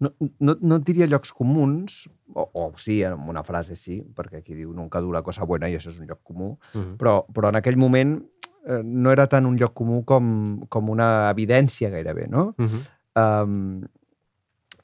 [0.00, 4.54] No, no, no diria llocs comuns, o, o sí, en una frase sí, perquè aquí
[4.54, 6.96] diu nunca dura cosa buena i això és un lloc comú, Uh -huh.
[6.96, 8.22] però, però en aquell moment
[8.66, 12.54] eh, no era tant un lloc comú com, com una evidència gairebé, no?
[12.58, 12.82] Uh -huh.
[13.18, 13.82] Um,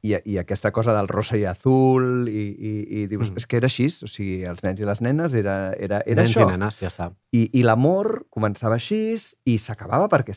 [0.05, 3.41] i, I aquesta cosa del rosa i azul, i, i, i dius, Mm.
[3.41, 6.35] és que era així, o sigui, els nens i les nenes era, era, era Nens
[6.35, 6.45] això.
[6.45, 7.07] i nenes, ja està.
[7.33, 9.17] I, i l'amor començava així
[9.49, 10.37] i s'acabava perquè,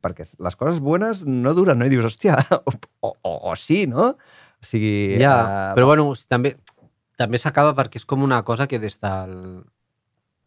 [0.00, 1.88] perquè les coses bones no duren, no?
[1.88, 2.38] I dius, hòstia,
[2.68, 2.76] o,
[3.10, 4.12] o, o sí, no?
[4.14, 5.18] O sigui...
[5.18, 5.34] Ja,
[5.70, 6.54] eh, però bueno, també,
[7.18, 9.64] també s'acaba perquè és com una cosa que des del...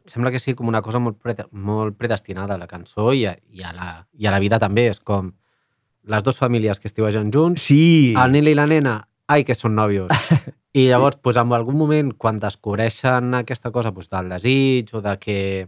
[0.10, 3.36] Sembla que sigui com una cosa molt, pre, molt predestinada a la cançó i a,
[3.54, 4.88] i, a la, i a la vida també.
[4.96, 5.30] És com
[6.04, 8.14] les dues famílies que estiuegen junts, Sí.
[8.18, 10.10] el nen i la nena, ai, que són nòvios.
[10.74, 15.18] I llavors, pues, en algun moment, quan descobreixen aquesta cosa pues, del desig o de
[15.20, 15.68] que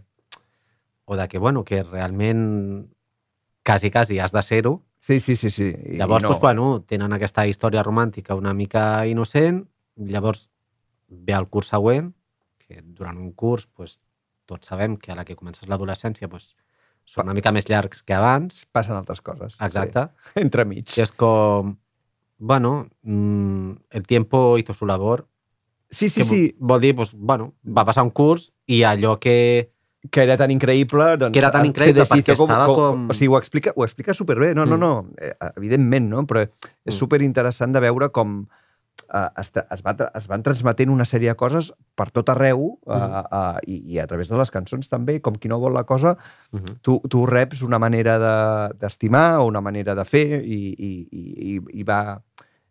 [1.06, 2.88] o de que, bueno, que realment
[3.66, 5.50] quasi, quasi has de ser-ho, Sí, sí, sí.
[5.50, 5.66] sí.
[5.68, 6.30] I Llavors, no.
[6.30, 9.66] doncs, bueno, tenen aquesta història romàntica una mica innocent,
[9.98, 10.50] llavors
[11.10, 12.14] ve el curs següent,
[12.58, 14.00] que durant un curs doncs,
[14.48, 16.56] tots sabem que a la que comences l'adolescència doncs,
[17.06, 19.56] són una mica més llargs que abans, Passen altres coses.
[19.60, 20.40] exacte, Sí.
[20.46, 20.86] Entremig.
[20.94, 21.76] que és com,
[22.40, 25.28] bueno, mm, el tiempo hizo su labor,
[25.90, 26.56] Sí, sí, que sí.
[26.58, 29.70] vol dir, doncs, bueno, va passar un curs i allò que...
[30.12, 31.32] que era tan increïble, doncs...
[31.32, 34.54] Que era tan se increïble perquè estava com- O sigui, ho explica, ho explica superbé.
[34.56, 34.80] No, no, Mm.
[34.82, 36.26] no, eh, evidentment, no?
[36.28, 36.50] Però és
[36.94, 36.98] Mm.
[36.98, 38.48] superinteressant de veure com
[39.14, 42.94] eh, es, es, va, es van transmetent una sèrie de coses per tot arreu eh,
[42.94, 43.24] Mm.
[43.32, 46.18] eh, i, i a través de les cançons també, com qui no vol la cosa,
[46.54, 46.78] Uh -huh.
[46.82, 51.56] tu, tu reps una manera de- d'estimar o una manera de fer i, i, i,
[51.56, 52.22] i- i va...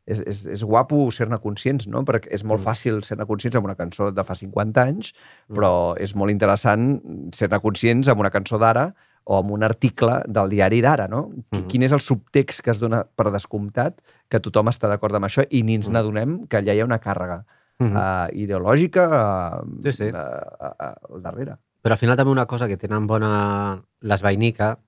[0.04, 2.02] És, és, és guapo ser-ne conscients, no?
[2.04, 2.64] Perquè és molt Mm.
[2.64, 5.12] fàcil ser-ne conscients amb una cançó de fa 50 anys,
[5.48, 5.54] Mm.
[5.56, 7.00] però és molt interessant
[7.32, 8.94] ser-ne conscients amb una cançó d'ara
[9.24, 11.30] o amb un article del diari d'ara, no?
[11.50, 11.68] Qui- Mhm.
[11.68, 15.46] Quin és el subtext que es dona per descomptat que tothom està d'acord amb això
[15.50, 15.92] i ni ens Mm.
[15.92, 17.44] n'adonem que allà hi ha una càrrega
[17.80, 18.28] Uh -huh.
[18.30, 20.04] uh, ideològica uh, Sí, sí.
[20.04, 21.56] Uh, uh, al darrere.
[21.82, 24.78] Però al final també una cosa que tenen bona les Vainica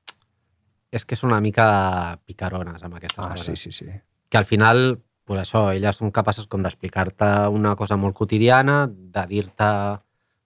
[0.92, 3.46] és que són una mica picarones amb aquestes Ah, coses.
[3.58, 3.90] sí, sí, sí.
[4.28, 9.26] que al final, pues això, elles són capaces com d'explicar-te una cosa molt quotidiana, de
[9.26, 10.00] dir-te,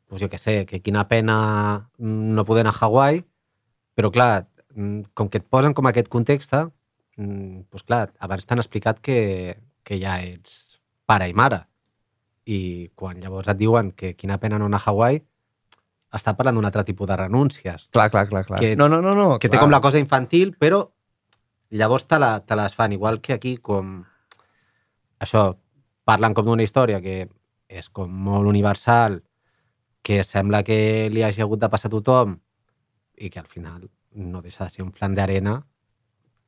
[0.09, 3.24] pues jo què sé, que quina pena no poder anar a Hawaii,
[3.99, 4.46] però clar,
[4.76, 6.55] mm, com que et posen com aquest context,
[7.16, 11.64] mm, pues clar, abans t'han explicat que, que ja ets pare i mare.
[12.46, 15.18] I quan llavors et diuen que quina pena no anar a Hawaii,
[16.14, 18.46] està parlant d'un altre tipus de renúncies Clar, clar, clar.
[18.46, 18.61] clar.
[18.61, 19.38] Que- no, no, no, no.
[19.38, 19.66] que té clar.
[19.66, 20.86] com la cosa infantil, però
[21.70, 24.05] llavors te, la, te les fan, igual que aquí, com
[25.18, 25.59] això,
[26.07, 27.26] parlen com d'una història que
[27.68, 29.24] és com molt universal,
[30.01, 32.38] que sembla que li hagi hagut de passar a tothom
[33.20, 35.62] i que al final no deixa de ser un flan d'arena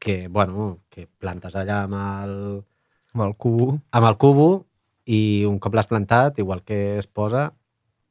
[0.00, 2.64] que, bueno, que plantes allà amb el,
[3.12, 3.80] Amb el cubo.
[3.90, 4.66] amb el cubo
[5.10, 7.52] i un cop l'has plantat, igual que es posa,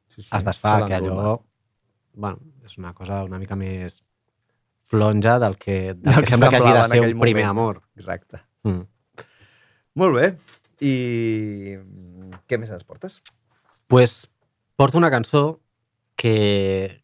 [0.10, 1.39] Sí, sí, es desfà, que allò
[2.14, 4.01] bueno, és una cosa una mica més
[4.89, 7.49] flonja del que, del Del que, que sembla que hagi de ser un primer moment.
[7.49, 7.82] amor.
[7.95, 8.41] Exacte.
[8.64, 8.82] Mm.
[10.01, 10.38] Molt bé.
[10.82, 11.78] I
[12.49, 13.22] què més ens portes?
[13.88, 14.30] pues
[14.76, 15.60] porto una cançó
[16.16, 17.01] que,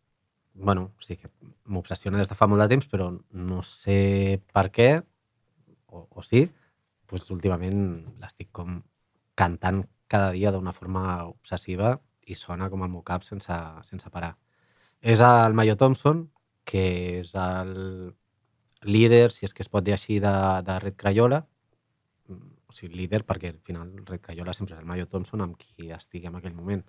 [0.55, 4.89] bueno, sigui, que m'obsessiona des de fa molt de temps, però no sé per què,
[5.91, 6.45] o, o sí,
[7.05, 7.81] pues últimament
[8.21, 8.79] l'estic com
[9.35, 11.95] cantant cada dia d'una forma obsessiva
[12.25, 14.35] i sona com el meu cap sense, sense parar.
[15.01, 16.23] És el Mayo Thompson,
[16.65, 16.85] que
[17.19, 18.15] és el
[18.85, 20.33] líder, si és que es pot dir així, de,
[20.65, 21.43] de Red Crayola.
[22.29, 25.91] O sigui, líder perquè al final Red Crayola sempre és el Mayo Thompson amb qui
[25.93, 26.81] estigui en aquell moment.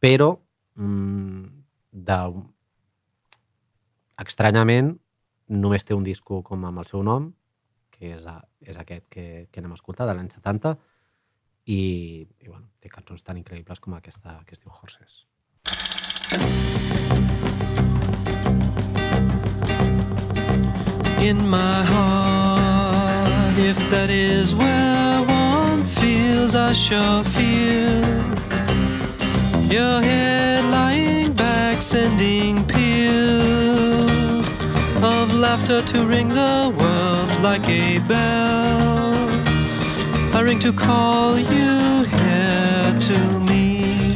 [0.00, 0.30] Però,
[0.76, 1.48] mm,
[1.92, 2.18] de,
[4.24, 4.94] estranyament,
[5.50, 7.30] només té un disco com amb el seu nom,
[7.90, 10.76] que és, a, és aquest que, que anem a escoltar, de l'any 70,
[11.66, 11.80] i,
[12.40, 15.24] i bueno, té cançons tan increïbles com aquesta que es diu Horses.
[21.20, 23.58] in my heart.
[23.58, 28.00] If that is where one feels, I sure feel
[29.68, 31.19] your head lying
[31.80, 34.46] sending peals
[35.02, 39.30] of laughter to ring the world like a bell.
[40.34, 44.12] I ring to call you here to me.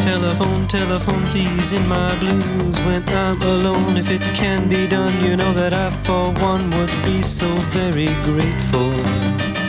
[0.00, 3.98] Telephone, telephone, please, in my blues when I'm alone.
[3.98, 8.06] If it can be done, you know that I, for one, would be so very
[8.24, 9.63] grateful.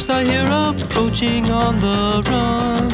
[0.00, 2.90] Footsteps I hear approaching on the run?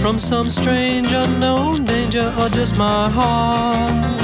[0.00, 4.20] From some strange unknown danger, or just my heart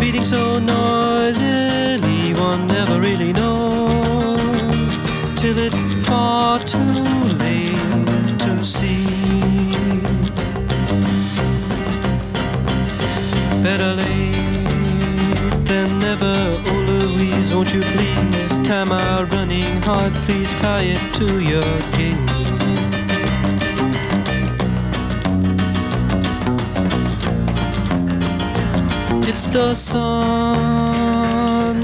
[0.00, 4.96] beating so noisily, one never really knows
[5.36, 6.92] till it's far too
[7.44, 9.04] late to see.
[13.62, 18.17] Better late than never, oh Louise, won't you please
[18.68, 22.14] tie my running heart, please tie it to your gate.
[29.26, 30.04] It's the sun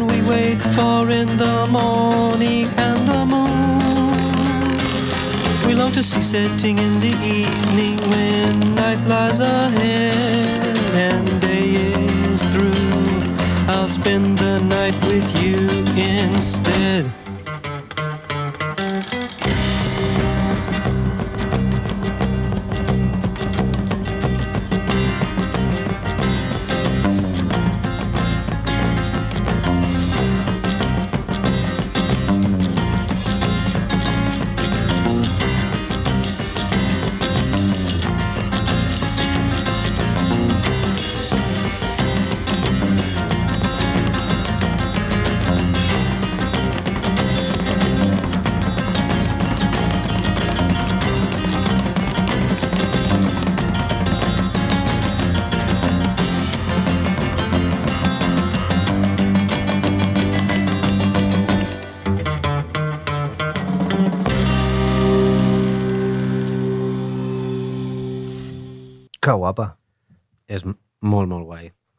[0.08, 4.18] we wait for in the morning and the moon.
[5.66, 10.03] We long to see setting in the evening when night lies ahead
[16.64, 17.13] did.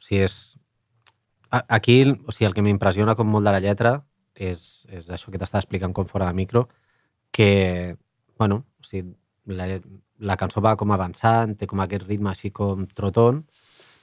[0.06, 0.38] Sigui, és...
[1.52, 3.98] Aquí, o sigui, el que m'impressiona com molt de la lletra
[4.36, 6.66] és, és això que t'estava explicant com fora de micro,
[7.32, 7.96] que,
[8.38, 9.68] bueno, o sigui, la,
[10.20, 13.44] la cançó va com avançant, té com aquest ritme així com trotón,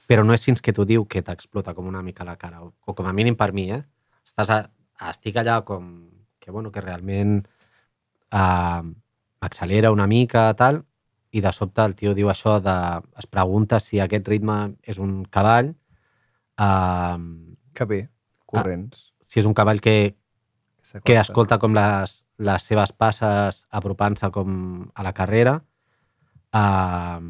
[0.09, 2.73] però no és fins que t'ho diu que t'explota com una mica la cara, o,
[2.85, 3.83] o com a mínim per mi, eh?
[4.27, 4.59] Estàs a,
[5.09, 5.93] estic allà com
[6.39, 7.37] que, bueno, que realment
[8.35, 8.83] uh,
[9.39, 10.83] accelera una mica, tal,
[11.33, 12.75] i de sobte el tio diu això de...
[13.17, 15.73] es pregunta si aquest ritme és un cavall,
[16.59, 17.17] uh,
[17.73, 18.01] Que bé.
[18.45, 19.11] Corrents.
[19.23, 20.15] si és un cavall que,
[21.03, 25.55] que escolta com les, les seves passes apropant-se com a la carrera,
[26.53, 27.23] uh,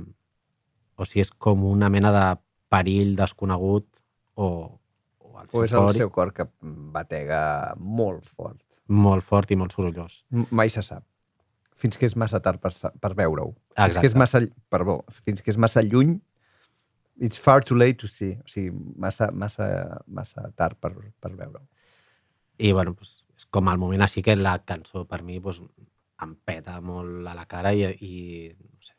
[0.99, 2.25] o si és com una mena de
[2.73, 3.87] perill desconegut
[4.35, 4.49] o,
[5.19, 8.59] o el seu, O és el cor seu cor que batega molt fort.
[8.87, 10.23] molt fort i molt sorollós.
[10.51, 11.05] Mai se sap.
[11.79, 13.53] Fins que és massa tard per, per veure-ho.
[13.75, 14.43] Fins que és massa...
[14.69, 16.17] Perdó, fins que és massa lluny,
[17.19, 18.33] it's far too late to see.
[18.43, 21.65] O sigui, massa, massa, massa tard per, per veure-ho.
[22.57, 25.59] I, bueno, pues, és com el moment així que la cançó per mi pues,
[26.23, 28.11] em peta molt a la cara i, i
[28.53, 28.93] no sé,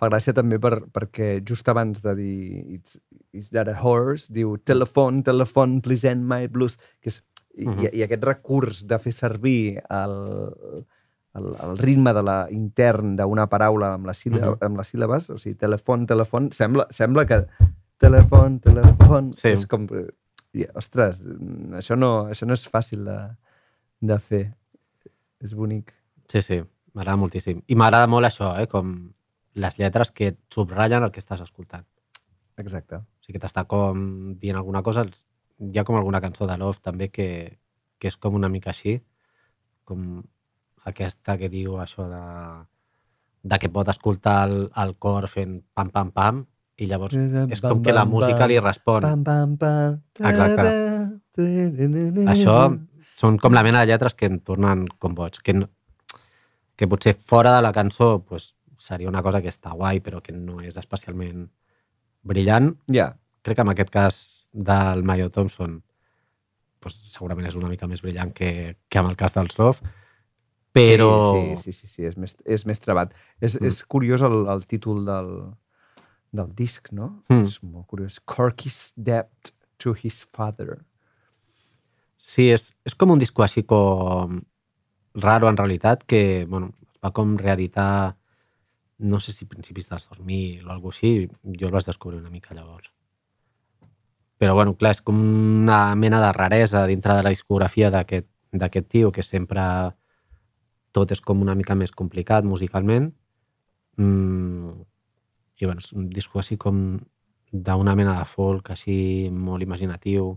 [0.00, 2.36] Fa gràcia també per, perquè just abans de dir
[2.78, 2.94] it's,
[3.36, 6.78] it's that a horse, diu telefon, telefon, please end my blues.
[7.02, 7.18] Que és,
[7.52, 7.82] i, Mhm.
[7.84, 10.14] i, I aquest recurs de fer servir el,
[11.34, 14.64] el, el ritme de la intern d'una paraula amb, la síl·laba, Mhm.
[14.66, 17.46] amb les síl·labes, o sigui, telefon, telefon, sembla, sembla que
[17.98, 19.48] telefon, telefon, Sí.
[19.48, 19.86] és com...
[20.52, 21.20] I, ostres,
[21.78, 23.18] això no, això no és fàcil de,
[24.00, 24.56] de fer.
[25.40, 25.92] És bonic.
[26.28, 26.56] Sí, sí,
[26.92, 27.62] m'agrada moltíssim.
[27.68, 28.66] I m'agrada molt això, eh?
[28.66, 29.12] com
[29.54, 31.86] les lletres que subratllen el que estàs escoltant.
[32.58, 32.96] Exacte.
[32.96, 35.06] O sigui que t'està com dient alguna cosa.
[35.60, 37.58] Hi ha com alguna cançó de Love també que,
[38.00, 38.98] que és com una mica així,
[39.84, 40.24] com
[40.88, 42.22] aquesta que diu això de,
[43.42, 46.44] de que pot escoltar el, el cor fent pam, pam, pam,
[46.80, 49.04] i llavors és com que la música li respon.
[49.04, 49.98] Pam, pam, pam.
[50.16, 50.70] Exacte.
[52.32, 52.56] Això
[53.20, 55.68] són com la mena de lletres que em tornen com boig, que, no,
[56.76, 60.32] que potser fora de la cançó pues, seria una cosa que està guai, però que
[60.32, 61.50] no és especialment
[62.24, 62.72] brillant.
[62.88, 63.12] Ja,
[63.42, 64.16] Crec que en aquest cas
[64.52, 65.78] del Mayo Thompson
[66.80, 69.92] pues, segurament és una mica més brillant que, que amb el cas dels Love,
[70.72, 71.10] però...
[71.34, 73.14] Sí, sí, sí, sí, sí és, més, és més trebat.
[73.40, 73.64] És, Mm.
[73.64, 73.66] mm.
[73.66, 75.32] és curiós el, el títol del,
[76.32, 77.24] del disc, no?
[77.28, 77.42] Mm.
[77.42, 78.20] És molt curiós.
[78.24, 80.78] Corky's debt to his father.
[82.20, 84.40] Sí, és, és com un disco així com
[85.14, 88.16] raro en realitat, que bueno, va com reeditar
[89.00, 92.54] no sé si principis dels 2000 o alguna així, jo el vaig descobrir una mica
[92.54, 92.90] llavors.
[94.36, 99.10] Però bueno, clar, és com una mena de raresa dintre de la discografia d'aquest tio,
[99.12, 99.62] que sempre
[100.92, 103.10] tot és com una mica més complicat musicalment.
[104.00, 104.76] Mm,
[105.60, 106.98] I bueno, és un disco així com
[107.50, 110.32] d'una mena de folk així molt imaginatiu.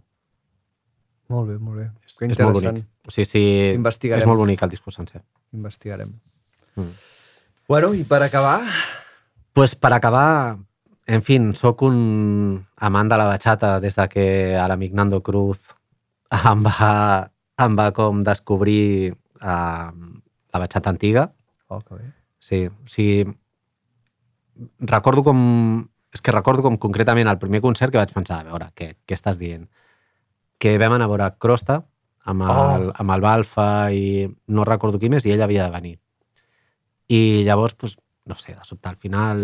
[1.32, 1.88] Molt bé, molt bé.
[2.06, 2.86] És, Que és molt bonic.
[3.08, 3.44] O sigui, sí,
[4.10, 5.24] és molt bonic el disco sencer.
[5.54, 6.14] Investigarem.
[6.76, 6.92] Mm.
[7.70, 8.60] Bueno, i per acabar...
[9.54, 10.58] Pues per acabar,
[11.06, 14.26] en fin, sóc un amant de la bachata des de que
[14.58, 15.60] a l'amic Nando Cruz
[16.34, 17.30] em va,
[17.62, 19.94] em va com descobrir uh,
[20.54, 21.34] la bachata antiga.
[21.68, 22.12] Oh, que bé.
[22.40, 23.26] Sí, o sigui,
[24.80, 25.90] recordo com...
[26.14, 29.16] És que recordo com concretament el primer concert que vaig pensar, a veure, què, què
[29.18, 29.66] estàs dient?
[30.62, 31.80] Que vam anar a veure Crosta
[32.30, 32.94] amb el, Oh.
[33.02, 35.96] amb el Balfa i no recordo qui més, i ell havia de venir.
[37.10, 37.98] I llavors, pues,
[38.30, 39.42] no sé, de sobte al final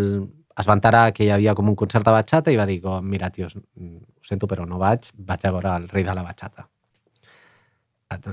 [0.60, 3.04] es va enterar que hi havia com un concert de batxata i va dir, com,
[3.04, 6.22] mira, tios, mm, ho sento, però no vaig, vaig a veure el rei de la
[6.22, 6.68] batxata.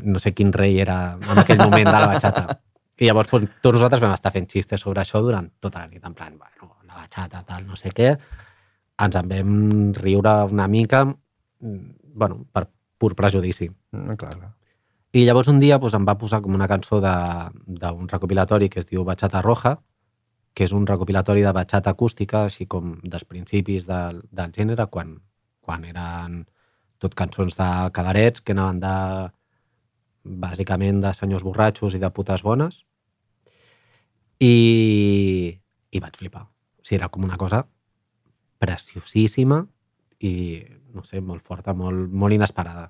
[0.04, 2.48] No sé quin rei era en aquell moment de la batxata.
[3.00, 6.04] I llavors pues, tots nosaltres vam estar fent xistes sobre això durant tota la nit,
[6.06, 8.16] en plan, bueno, la batxata, tal, no sé què.
[9.06, 9.52] Ens en vam
[9.94, 12.68] riure una mica, mm, bueno, per
[12.98, 13.70] pur prejudici.
[13.92, 14.54] Mm, clar, clar.
[15.14, 18.80] I llavors un dia pues, em va posar com una cançó de- d'un recopilatori que
[18.80, 19.78] es diu Bachata Roja,
[20.54, 25.20] que és un recopilatori de bachata acústica, així com dels principis del, del gènere, quan,
[25.62, 26.48] quan eren
[26.98, 28.96] tot cançons de cabarets que anaven de,
[30.28, 32.84] bàsicament de senyors borratxos i de putes bones.
[34.44, 35.58] I,
[35.92, 36.44] i vaig flipar.
[36.46, 37.64] O sigui, era com una cosa
[38.62, 39.64] preciosíssima
[40.22, 40.34] i,
[40.94, 42.88] no sé, molt forta, molt, molt inesperada.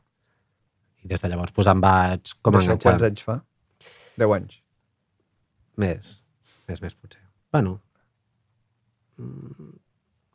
[1.04, 2.92] I des de llavors pues, em vaig com D'això enganxar.
[2.92, 3.40] quants anys fa?
[4.18, 4.62] 10 anys.
[5.78, 6.14] Més,
[6.68, 7.22] més, més potser.
[7.54, 7.78] Bueno,
[9.22, 9.74] mm,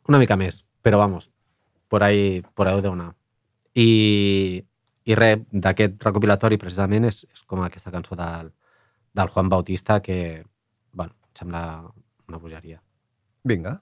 [0.09, 1.29] una mica més, però vamos,
[1.91, 3.11] por ahí, por ahí deu anar.
[3.75, 4.63] I,
[5.05, 8.53] i res, d'aquest recopilatori precisament és, és com aquesta cançó del,
[9.13, 10.43] del Juan Bautista que,
[10.93, 11.63] bueno, em sembla
[12.27, 12.81] una bogeria.
[13.43, 13.81] Vinga.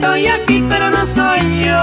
[0.00, 1.82] Estoy aquí pero no soy yo.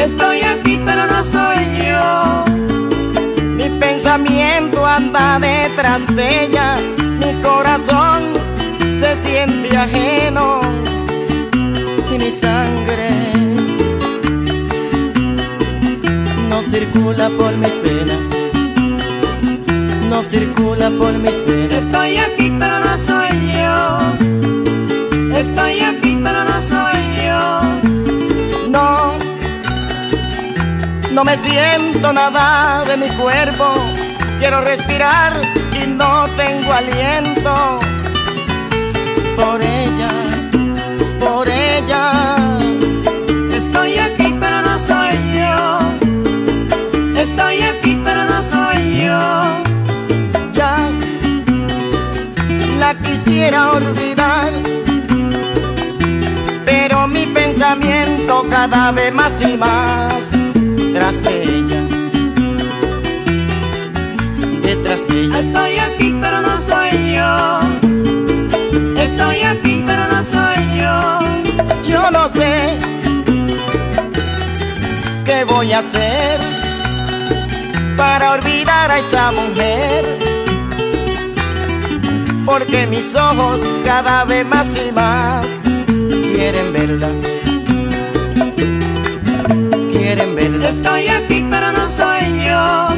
[0.00, 2.44] Estoy aquí pero no soy yo.
[3.56, 6.76] Mi pensamiento anda detrás de ella.
[7.18, 8.22] Mi corazón
[9.00, 10.60] se siente ajeno.
[12.12, 13.10] Y mi sangre
[16.48, 18.20] no circula por mis venas.
[20.08, 21.72] No circula por mis venas.
[21.72, 23.96] Estoy aquí pero no soy yo.
[25.36, 25.83] Estoy aquí
[31.14, 33.72] no me siento nada de mi cuerpo.
[34.40, 35.32] Quiero respirar
[35.80, 37.78] y no tengo aliento.
[39.36, 40.10] Por ella,
[41.20, 42.48] por ella.
[43.52, 45.78] Estoy aquí pero no soy yo.
[47.16, 49.20] Estoy aquí pero no soy yo.
[50.52, 50.76] Ya
[52.80, 54.52] la quisiera olvidar
[56.66, 60.33] pero mi pensamiento cada vez más y más
[60.94, 61.82] tras de ella,
[64.62, 65.40] detrás de ella.
[65.40, 67.32] Estoy aquí pero no soy yo.
[69.02, 70.94] Estoy aquí pero no soy yo.
[71.90, 72.78] Yo no sé
[75.24, 76.38] qué voy a hacer
[77.96, 80.04] para olvidar a esa mujer.
[82.46, 85.44] Porque mis ojos cada vez más y más
[86.36, 87.33] quieren verla.
[90.14, 90.68] Quieren verla.
[90.68, 92.93] Estoy aquí, pero no soy yo.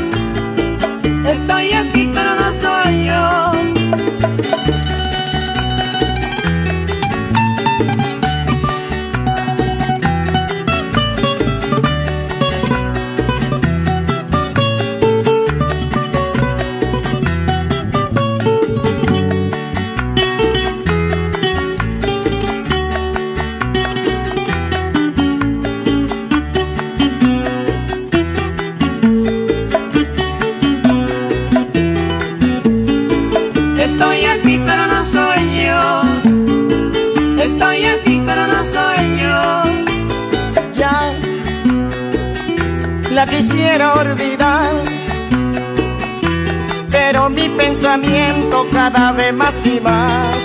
[48.92, 50.38] Cada vez más y más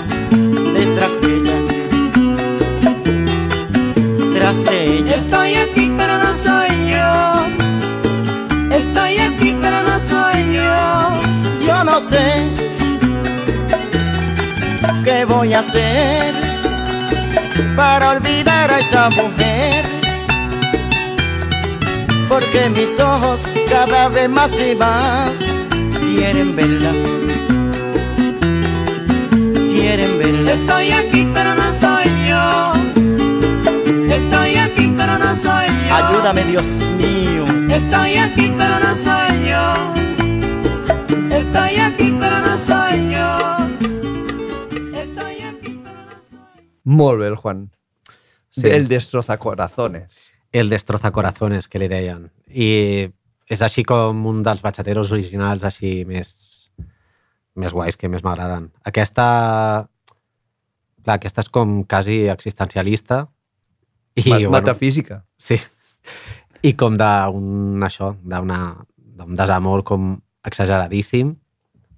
[0.74, 1.58] detrás de ella.
[4.34, 5.16] Tras de ella.
[5.16, 7.12] Estoy aquí, pero no soy yo.
[8.76, 10.76] Estoy aquí, pero no soy yo.
[11.68, 12.52] Yo no sé
[15.06, 16.34] qué voy a hacer
[17.76, 19.86] para olvidar a esa mujer.
[22.28, 25.32] Porque mis ojos cada vez más y más
[26.00, 26.92] quieren verla.
[29.82, 30.54] Quieren verla.
[30.54, 32.72] Estoy aquí pero no soy yo.
[34.16, 35.96] Estoy aquí pero no soy yo.
[35.96, 36.68] Ayúdame Dios
[36.98, 37.46] mío.
[37.68, 39.64] Estoy aquí pero no soy yo.
[41.36, 43.28] Estoy aquí pero no soy yo.
[45.02, 46.70] Estoy aquí pero no soy yo.
[46.84, 47.72] Molt bé, el Juan.
[48.52, 48.68] Sí.
[48.70, 50.30] El destrozacorazones.
[50.52, 52.30] El destroza corazones, que li deien.
[52.54, 53.10] I
[53.50, 56.51] és així com un dels bachateros originals així més,
[57.62, 58.70] més guais, que més m'agraden.
[58.88, 59.28] Aquesta...
[61.02, 63.24] Clar, aquesta és com quasi existencialista.
[64.14, 65.24] I, I, Metafísica.
[65.40, 65.58] Sí.
[66.62, 70.12] I com d'un això, d'un desamor com
[70.46, 71.34] exageradíssim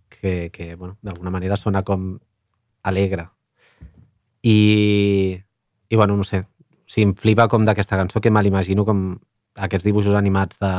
[0.07, 2.14] que, que bueno, d'alguna manera sona com
[2.84, 3.28] alegre.
[4.43, 5.39] I,
[5.89, 9.03] i bueno, no sé, o sigui, em flipa com d'aquesta cançó que me l'imagino com
[9.55, 10.74] aquests dibuixos animats de,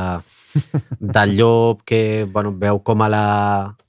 [0.99, 3.25] del llop que bueno, veu com a la,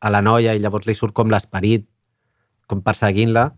[0.00, 1.86] a la noia i llavors li surt com l'esperit
[2.66, 3.50] com perseguint-la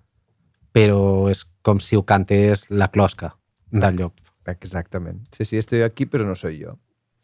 [0.72, 3.34] però és com si ho cantés la closca
[3.70, 4.20] del llop.
[4.48, 5.26] Exactament.
[5.36, 6.78] Sí, sí, estoy aquí, però no soy jo.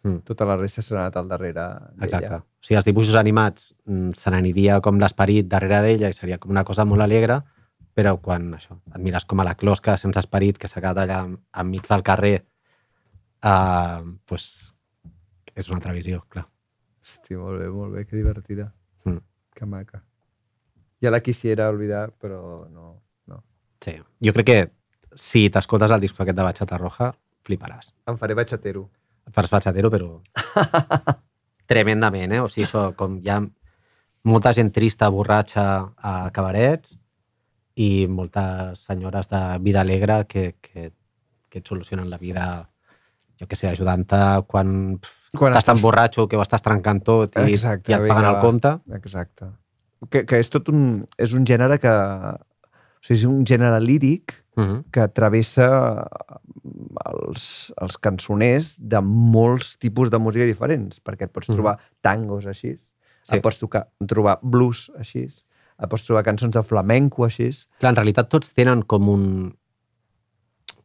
[0.05, 0.21] Mm.
[0.29, 1.65] Tota la resta s'ha anat al darrere
[2.03, 2.19] Exacte.
[2.19, 2.41] d'ella.
[2.45, 6.53] O sigui, els dibuixos animats mm, se n'aniria com l'esperit darrere d'ella i seria com
[6.53, 7.41] una cosa molt alegre,
[7.97, 11.23] però quan això, et mires com a la closca sense esperit que s'ha quedat allà
[11.63, 12.37] enmig del carrer,
[13.47, 14.74] uh, pues,
[15.55, 16.47] és una altra visió, clar.
[17.05, 18.71] Hosti, molt bé, molt bé, que divertida.
[19.05, 19.21] Mm.
[19.55, 20.03] Que maca.
[21.03, 22.95] Ja la quisiera olvidar, però no.
[23.29, 23.43] no.
[23.85, 23.99] Sí.
[24.25, 24.59] Jo crec que
[25.15, 27.13] si t'escoltes el disco aquest de Bachata Roja,
[27.45, 27.93] fliparàs.
[28.09, 28.89] Em faré batxatero.
[29.29, 30.19] Et faràs bachatero, però
[31.71, 32.43] tremendament, eh?
[32.43, 33.41] O sigui, això, com hi ha
[34.25, 35.65] molta gent trista, borratxa
[35.97, 36.97] a cabarets
[37.77, 40.93] i moltes senyores de vida alegre que, que,
[41.51, 42.47] que et solucionen la vida
[43.45, 44.99] jo que sé, ajudant-te quan,
[45.37, 48.31] Quan estàs tan borratxo que ho estàs trencant tot i, Exacte, i et vinga, paguen
[48.33, 48.75] el compte.
[48.97, 49.53] Exacte.
[50.11, 51.05] Que, que és tot un...
[51.19, 51.93] És un gènere que...
[51.93, 54.85] O sigui, és un gènere líric Mhm.
[54.95, 55.65] que travessa
[57.11, 61.57] els, els cançoners de molts tipus de música diferents, perquè et pots Mhm.
[61.57, 63.35] trobar tangos així, Sí.
[63.37, 67.51] et pots tocar, trobar blues així, et pots trobar cançons de flamenco així.
[67.81, 69.57] Clar, en realitat tots tenen com un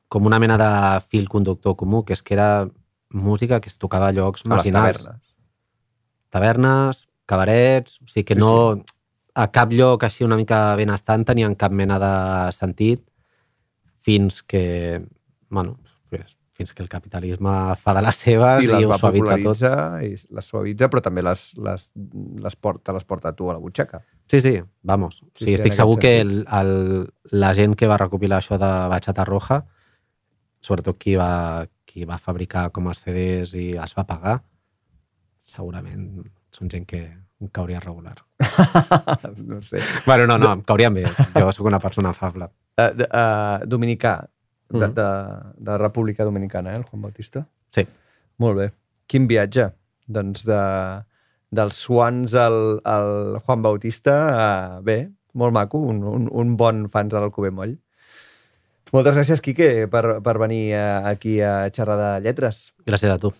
[0.09, 0.69] com una mena de
[1.07, 2.67] fil conductor comú, que és que era
[3.13, 5.03] música que es tocava a llocs A marginals.
[5.05, 5.35] tavernes.
[6.29, 7.99] Tavernes, cabarets...
[8.03, 8.75] O sigui que Sí, no...
[8.75, 8.95] Sí.
[9.39, 13.05] A cap lloc així una mica benestant tenien cap mena de sentit
[14.03, 15.05] fins que...
[15.49, 15.77] Bueno,
[16.09, 19.37] pues, fins que el capitalisme fa de les seves I i, les ho va suavitza
[19.45, 19.61] tot.
[20.03, 21.85] i les suavitza, però també les, les,
[22.43, 24.01] les porta, les porta a tu a la butxaca.
[24.27, 25.21] Sí, sí, vamos.
[25.35, 26.73] Sí, Sí, sí, estic segur que el, el,
[27.31, 29.61] la gent que va recopilar això de Bachata Roja,
[30.61, 34.39] sobretot qui va, qui va fabricar com els CDs i els va pagar,
[35.41, 36.99] segurament són gent que
[37.39, 38.17] em cauria regular.
[39.49, 39.79] no sé.
[40.05, 41.05] Bueno, no, no, em caurien bé.
[41.35, 42.49] Jo sóc una persona afable.
[42.79, 44.17] Uh, de, uh, dominicà,
[44.69, 44.93] de, Mhm.
[44.93, 45.07] de,
[45.57, 47.47] de la República Dominicana, eh, el Juan Bautista?
[47.69, 47.87] Sí.
[48.37, 48.71] Molt bé.
[49.07, 49.69] Quin viatge?
[50.07, 50.59] Doncs de,
[51.51, 54.17] dels Swans al, al Juan Bautista,
[54.77, 57.77] uh, bé, molt maco, un, un, un bon fans de l'Alcover Moll.
[58.95, 60.81] Moltes gràcies, Quique, per, venir eh,
[61.11, 62.69] aquí a xerrar de lletres.
[62.89, 63.33] Gràcies a tu.